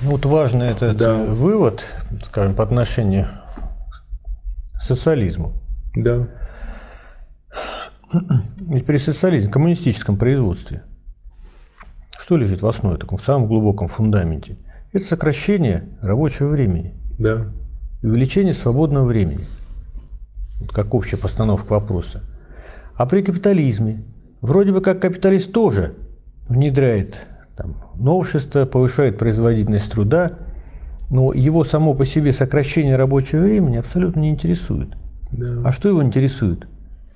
Ну, 0.00 0.10
вот 0.10 0.24
важный 0.26 0.68
этот 0.68 0.96
да. 0.96 1.16
вывод, 1.24 1.84
скажем, 2.24 2.54
по 2.54 2.64
отношению 2.64 3.28
к 4.78 4.82
социализму. 4.82 5.54
Да. 5.94 6.28
Ведь 8.58 8.86
при 8.86 8.98
социализме, 8.98 9.50
коммунистическом 9.50 10.16
производстве, 10.16 10.82
что 12.18 12.36
лежит 12.36 12.62
в 12.62 12.66
основе, 12.66 12.96
таком 12.96 13.18
в 13.18 13.24
самом 13.24 13.46
глубоком 13.46 13.88
фундаменте? 13.88 14.58
Это 14.92 15.06
сокращение 15.06 15.88
рабочего 16.00 16.48
времени. 16.48 16.94
Да. 17.18 17.52
И 18.02 18.06
увеличение 18.06 18.54
свободного 18.54 19.04
времени. 19.04 19.46
Вот 20.60 20.72
как 20.72 20.94
общая 20.94 21.16
постановка 21.16 21.72
вопроса. 21.72 22.22
А 22.96 23.06
при 23.06 23.22
капитализме, 23.22 24.04
вроде 24.40 24.72
бы 24.72 24.80
как 24.80 25.02
капиталист 25.02 25.52
тоже 25.52 25.96
внедряет 26.48 27.20
там, 27.56 27.76
новшество, 27.96 28.64
повышает 28.64 29.18
производительность 29.18 29.90
труда, 29.90 30.32
но 31.10 31.32
его 31.32 31.64
само 31.64 31.94
по 31.94 32.06
себе 32.06 32.32
сокращение 32.32 32.96
рабочего 32.96 33.42
времени 33.42 33.76
абсолютно 33.76 34.20
не 34.20 34.30
интересует. 34.30 34.90
Да. 35.30 35.62
А 35.64 35.72
что 35.72 35.88
его 35.88 36.02
интересует? 36.02 36.66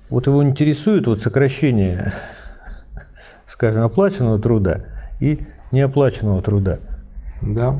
Вот 0.09 0.27
его 0.27 0.43
интересует 0.43 1.07
вот 1.07 1.21
сокращение, 1.21 2.13
скажем, 3.47 3.83
оплаченного 3.83 4.39
труда 4.39 4.85
и 5.19 5.39
неоплаченного 5.71 6.41
труда. 6.41 6.79
Да. 7.41 7.79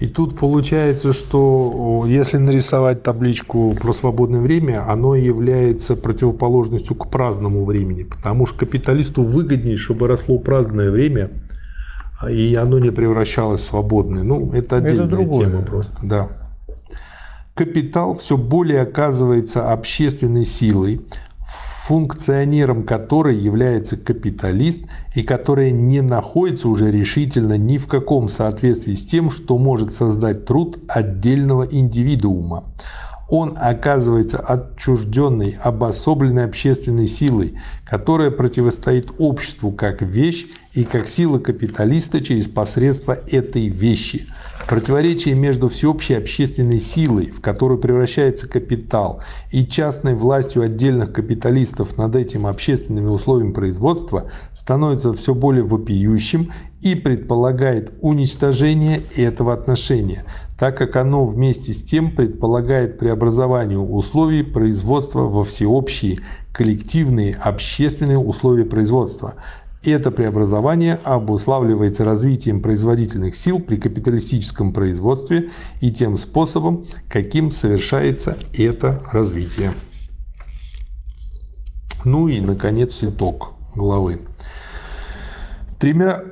И 0.00 0.06
тут 0.06 0.38
получается, 0.38 1.12
что 1.12 2.04
если 2.08 2.36
нарисовать 2.36 3.02
табличку 3.02 3.76
про 3.80 3.92
свободное 3.92 4.40
время, 4.40 4.84
оно 4.90 5.14
является 5.14 5.94
противоположностью 5.94 6.96
к 6.96 7.08
праздному 7.08 7.64
времени, 7.64 8.02
потому 8.02 8.46
что 8.46 8.58
капиталисту 8.58 9.22
выгоднее, 9.22 9.76
чтобы 9.76 10.08
росло 10.08 10.38
праздное 10.38 10.90
время, 10.90 11.30
и 12.30 12.54
оно 12.54 12.78
не 12.78 12.90
превращалось 12.90 13.60
в 13.60 13.64
свободное. 13.64 14.22
Ну, 14.22 14.52
это 14.52 14.76
отдельная 14.76 15.06
это 15.06 15.16
другое. 15.16 15.46
тема 15.46 15.62
просто, 15.62 15.96
да. 16.02 16.28
Капитал 17.54 18.16
все 18.16 18.36
более 18.36 18.80
оказывается 18.80 19.70
общественной 19.72 20.46
силой, 20.46 21.02
функционером 21.86 22.84
которой 22.84 23.36
является 23.36 23.96
капиталист 23.96 24.82
и 25.14 25.22
которая 25.22 25.70
не 25.70 26.00
находится 26.00 26.68
уже 26.68 26.90
решительно 26.90 27.58
ни 27.58 27.76
в 27.76 27.88
каком 27.88 28.28
соответствии 28.28 28.94
с 28.94 29.04
тем, 29.04 29.30
что 29.30 29.58
может 29.58 29.92
создать 29.92 30.46
труд 30.46 30.78
отдельного 30.88 31.64
индивидуума 31.64 32.64
он 33.28 33.56
оказывается 33.58 34.38
отчужденной, 34.38 35.56
обособленной 35.62 36.44
общественной 36.44 37.06
силой, 37.06 37.58
которая 37.84 38.30
противостоит 38.30 39.10
обществу 39.18 39.72
как 39.72 40.02
вещь 40.02 40.46
и 40.74 40.84
как 40.84 41.08
сила 41.08 41.38
капиталиста 41.38 42.20
через 42.20 42.48
посредство 42.48 43.12
этой 43.12 43.68
вещи. 43.68 44.26
Противоречие 44.68 45.34
между 45.34 45.68
всеобщей 45.68 46.14
общественной 46.14 46.80
силой, 46.80 47.30
в 47.30 47.40
которую 47.40 47.80
превращается 47.80 48.48
капитал, 48.48 49.22
и 49.50 49.66
частной 49.66 50.14
властью 50.14 50.62
отдельных 50.62 51.12
капиталистов 51.12 51.96
над 51.96 52.14
этими 52.14 52.48
общественными 52.48 53.08
условиями 53.08 53.52
производства 53.52 54.30
становится 54.52 55.12
все 55.12 55.34
более 55.34 55.64
вопиющим 55.64 56.50
и 56.82 56.96
предполагает 56.96 57.92
уничтожение 58.00 59.02
этого 59.16 59.54
отношения, 59.54 60.24
так 60.58 60.76
как 60.76 60.96
оно 60.96 61.24
вместе 61.24 61.72
с 61.72 61.82
тем 61.82 62.14
предполагает 62.14 62.98
преобразование 62.98 63.78
условий 63.78 64.42
производства 64.42 65.20
во 65.20 65.44
всеобщие, 65.44 66.18
коллективные, 66.52 67.34
общественные 67.36 68.18
условия 68.18 68.64
производства. 68.64 69.34
Это 69.84 70.10
преобразование 70.10 71.00
обуславливается 71.02 72.04
развитием 72.04 72.60
производительных 72.62 73.36
сил 73.36 73.58
при 73.60 73.76
капиталистическом 73.76 74.72
производстве 74.72 75.50
и 75.80 75.90
тем 75.90 76.16
способом, 76.16 76.84
каким 77.08 77.50
совершается 77.50 78.36
это 78.56 79.02
развитие. 79.12 79.72
Ну 82.04 82.28
и, 82.28 82.40
наконец, 82.40 83.02
итог 83.02 83.54
главы. 83.74 84.20
Тремя 85.78 86.22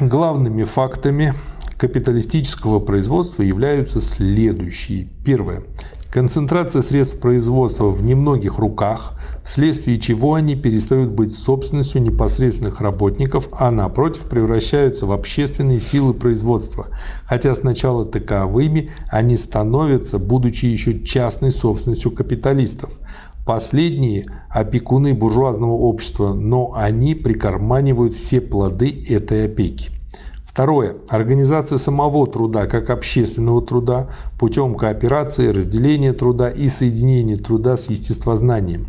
главными 0.00 0.64
фактами 0.64 1.34
капиталистического 1.76 2.80
производства 2.80 3.42
являются 3.42 4.00
следующие. 4.00 5.08
Первое. 5.24 5.62
Концентрация 6.10 6.80
средств 6.80 7.18
производства 7.18 7.90
в 7.90 8.02
немногих 8.02 8.58
руках, 8.58 9.12
вследствие 9.44 10.00
чего 10.00 10.34
они 10.34 10.56
перестают 10.56 11.10
быть 11.10 11.36
собственностью 11.36 12.00
непосредственных 12.00 12.80
работников, 12.80 13.50
а 13.52 13.70
напротив 13.70 14.22
превращаются 14.22 15.04
в 15.04 15.12
общественные 15.12 15.80
силы 15.80 16.14
производства, 16.14 16.86
хотя 17.26 17.54
сначала 17.54 18.06
таковыми 18.06 18.90
они 19.08 19.36
становятся, 19.36 20.18
будучи 20.18 20.64
еще 20.64 21.04
частной 21.04 21.50
собственностью 21.50 22.10
капиталистов. 22.10 22.90
Последние– 23.44 24.24
опекуны 24.48 25.12
буржуазного 25.12 25.72
общества, 25.72 26.32
но 26.32 26.72
они 26.74 27.14
прикарманивают 27.14 28.14
все 28.14 28.40
плоды 28.40 29.04
этой 29.10 29.44
опеки. 29.44 29.97
Второе. 30.48 30.96
Организация 31.08 31.78
самого 31.78 32.26
труда 32.26 32.66
как 32.66 32.90
общественного 32.90 33.62
труда 33.62 34.08
путем 34.38 34.74
кооперации, 34.74 35.48
разделения 35.48 36.12
труда 36.12 36.50
и 36.50 36.68
соединения 36.68 37.36
труда 37.36 37.76
с 37.76 37.90
естествознанием. 37.90 38.86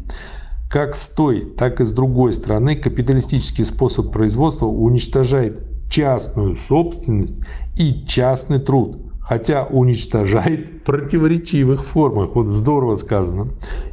Как 0.72 0.96
с 0.96 1.10
той, 1.10 1.42
так 1.42 1.82
и 1.82 1.86
с 1.86 1.92
другой 1.92 2.34
стороны 2.34 2.76
капиталистический 2.76 3.66
способ 3.66 4.12
производства 4.12 4.68
уничтожает 4.68 5.62
частную 5.90 6.56
собственность 6.56 7.36
и 7.76 8.06
частный 8.08 8.60
труд, 8.60 8.98
хотя 9.20 9.66
уничтожает 9.66 10.70
в 10.70 10.80
противоречивых 10.84 11.86
формах. 11.86 12.36
Вот 12.36 12.48
здорово 12.48 12.96
сказано. 12.96 13.50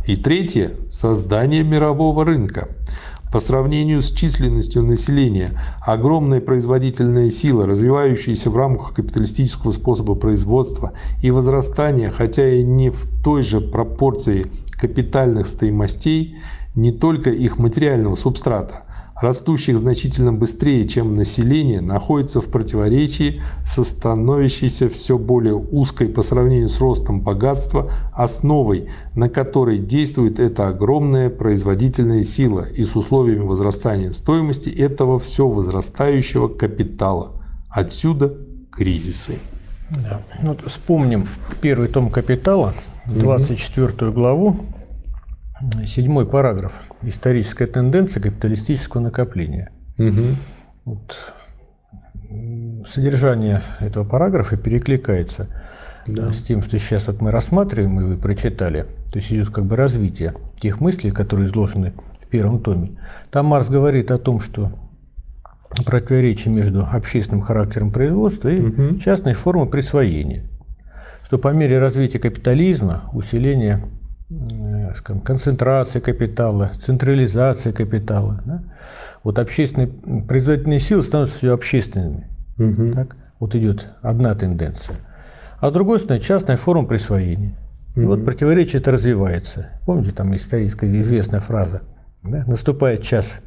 И 0.07 0.17
третье– 0.17 0.73
создание 0.91 1.65
мирового 1.65 2.25
рынка. 2.25 2.69
По 3.33 3.41
сравнению 3.41 4.03
с 4.03 4.13
численностью 4.13 4.83
населения, 4.83 5.61
огромная 5.81 6.41
производительная 6.41 7.31
сила, 7.31 7.67
развивающаяся 7.67 8.51
в 8.51 8.57
рамках 8.57 8.95
капиталистического 8.95 9.73
способа 9.73 10.15
производства 10.15 10.93
и 11.23 11.31
возрастание, 11.31 12.11
хотя 12.11 12.49
и 12.49 12.63
не 12.63 12.91
в 12.91 13.07
той 13.23 13.43
же 13.43 13.61
пропорции 13.61 14.47
капитальных 14.71 15.49
стоимостей, 15.49 16.37
не 16.75 16.93
только 16.93 17.31
их 17.31 17.59
материального 17.59 18.15
субстрата, 18.15 18.85
растущих 19.21 19.79
значительно 19.79 20.33
быстрее, 20.33 20.87
чем 20.87 21.15
население, 21.15 21.81
находится 21.81 22.41
в 22.41 22.47
противоречии 22.47 23.43
со 23.65 23.85
становящейся 23.85 24.89
все 24.89 25.19
более 25.19 25.55
узкой 25.55 26.09
по 26.09 26.23
сравнению 26.23 26.69
с 26.69 26.81
ростом 26.81 27.21
богатства 27.21 27.91
основой, 28.13 28.89
на 29.15 29.29
которой 29.29 29.79
действует 29.79 30.39
эта 30.39 30.69
огромная 30.69 31.31
производительная 31.31 32.25
сила 32.25 32.67
и 32.69 32.85
с 32.85 32.95
условиями 32.97 33.45
возрастания 33.45 34.13
стоимости 34.13 34.69
этого 34.69 35.19
все 35.19 35.49
возрастающего 35.49 36.49
капитала. 36.49 37.33
Отсюда 37.69 38.35
кризисы. 38.71 39.39
Да. 39.91 40.21
Вот 40.43 40.61
вспомним 40.67 41.29
первый 41.61 41.89
том 41.89 42.11
«Капитала», 42.11 42.75
24 43.07 44.11
главу, 44.11 44.57
седьмой 45.87 46.27
параграф 46.27 46.73
историческая 47.03 47.67
тенденция 47.67 48.23
капиталистического 48.23 49.01
накопления. 49.01 49.71
Угу. 49.99 50.37
Вот. 50.85 51.19
Содержание 52.87 53.63
этого 53.81 54.05
параграфа 54.05 54.57
перекликается 54.57 55.49
да. 56.07 56.33
с 56.33 56.43
тем, 56.43 56.63
что 56.63 56.79
сейчас 56.79 57.07
вот 57.07 57.21
мы 57.21 57.31
рассматриваем 57.31 58.01
и 58.01 58.05
вы 58.05 58.17
прочитали. 58.17 58.87
То 59.13 59.19
есть 59.19 59.33
идет 59.33 59.51
как 59.51 59.65
бы 59.65 59.77
развитие 59.77 60.35
тех 60.61 60.81
мыслей, 60.81 61.11
которые 61.11 61.49
изложены 61.49 61.95
в 62.23 62.27
первом 62.29 62.61
томе. 62.61 62.99
Там 63.31 63.47
Марс 63.47 63.69
говорит 63.69 64.11
о 64.11 64.19
том, 64.19 64.41
что 64.41 64.73
противоречие 65.85 66.53
между 66.53 66.87
общественным 66.87 67.43
характером 67.43 67.91
производства 67.93 68.49
и 68.49 68.61
угу. 68.61 68.99
частной 68.99 69.35
формой 69.35 69.69
присвоения. 69.69 70.45
Что 71.25 71.39
по 71.39 71.49
мере 71.49 71.81
развития 71.81 72.19
капитализма, 72.19 73.11
усиления 73.13 73.83
Э, 73.83 73.96
скажем, 74.97 75.23
концентрация 75.23 76.01
капитала, 76.01 76.73
централизация 76.85 77.73
капитала. 77.73 78.43
Да? 78.45 78.63
Вот 79.23 79.39
общественные 79.39 79.89
производительные 80.27 80.81
силы 80.81 81.03
становятся 81.03 81.39
все 81.39 81.55
общественными. 81.55 82.29
Угу. 82.59 82.95
Так? 82.95 83.17
Вот 83.39 83.55
идет 83.55 83.87
одна 84.03 84.35
тенденция. 84.35 84.97
А 85.61 85.71
с 85.71 85.73
другой 85.73 86.01
стороны, 86.01 86.23
частная 86.23 86.57
форма 86.57 86.87
присвоения. 86.87 87.57
И 87.95 88.01
угу. 88.01 88.09
вот 88.09 88.25
противоречие 88.25 88.81
это 88.81 88.91
развивается. 88.91 89.71
Помните, 89.87 90.13
там 90.13 90.35
историческая 90.35 90.91
известная 91.01 91.41
фраза. 91.41 91.83
Да? 92.23 92.45
Наступает 92.47 93.03
час 93.03 93.41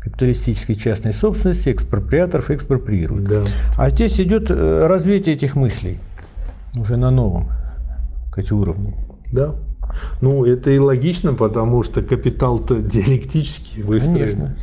капиталистической 0.00 0.74
частной 0.74 1.12
собственности, 1.12 1.70
экспроприаторов 1.70 2.50
экспроприируют. 2.50 3.28
Да. 3.28 3.44
А 3.78 3.90
здесь 3.90 4.18
идет 4.18 4.50
э, 4.50 4.86
развитие 4.86 5.36
этих 5.36 5.54
мыслей 5.54 6.00
уже 6.74 6.96
на 6.96 7.10
новом 7.10 7.50
сказать, 8.30 8.50
уровне. 8.50 8.94
Да. 9.30 9.54
Ну, 10.20 10.44
это 10.44 10.70
и 10.70 10.78
логично, 10.78 11.34
потому 11.34 11.82
что 11.82 12.02
капитал-то 12.02 12.76
диалектически 12.76 13.80
выстроен. 13.80 14.36
Конечно. 14.36 14.56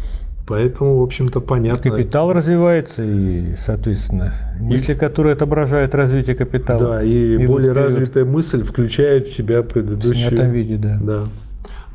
Поэтому, 0.47 0.99
в 0.99 1.03
общем-то, 1.03 1.41
понятно. 1.41 1.87
И 1.87 1.91
капитал 1.91 2.33
развивается, 2.33 3.03
и, 3.03 3.55
соответственно, 3.55 4.33
мысли, 4.59 4.95
которые 4.95 5.33
отображают 5.33 5.93
развитие 5.93 6.35
капитала. 6.35 6.79
Да, 6.79 7.03
и 7.03 7.45
более 7.45 7.71
вперед. 7.71 7.85
развитая 7.85 8.25
мысль 8.25 8.63
включает 8.63 9.27
в 9.27 9.35
себя 9.35 9.61
предыдущую. 9.61 10.13
В 10.13 10.17
снятом 10.29 10.51
виде, 10.51 10.77
да. 10.77 10.97
Да. 10.99 11.23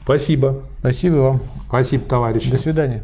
Спасибо. 0.04 0.62
Спасибо 0.78 1.14
вам. 1.16 1.42
Спасибо, 1.66 2.04
товарищи. 2.04 2.50
До 2.50 2.58
свидания. 2.58 3.02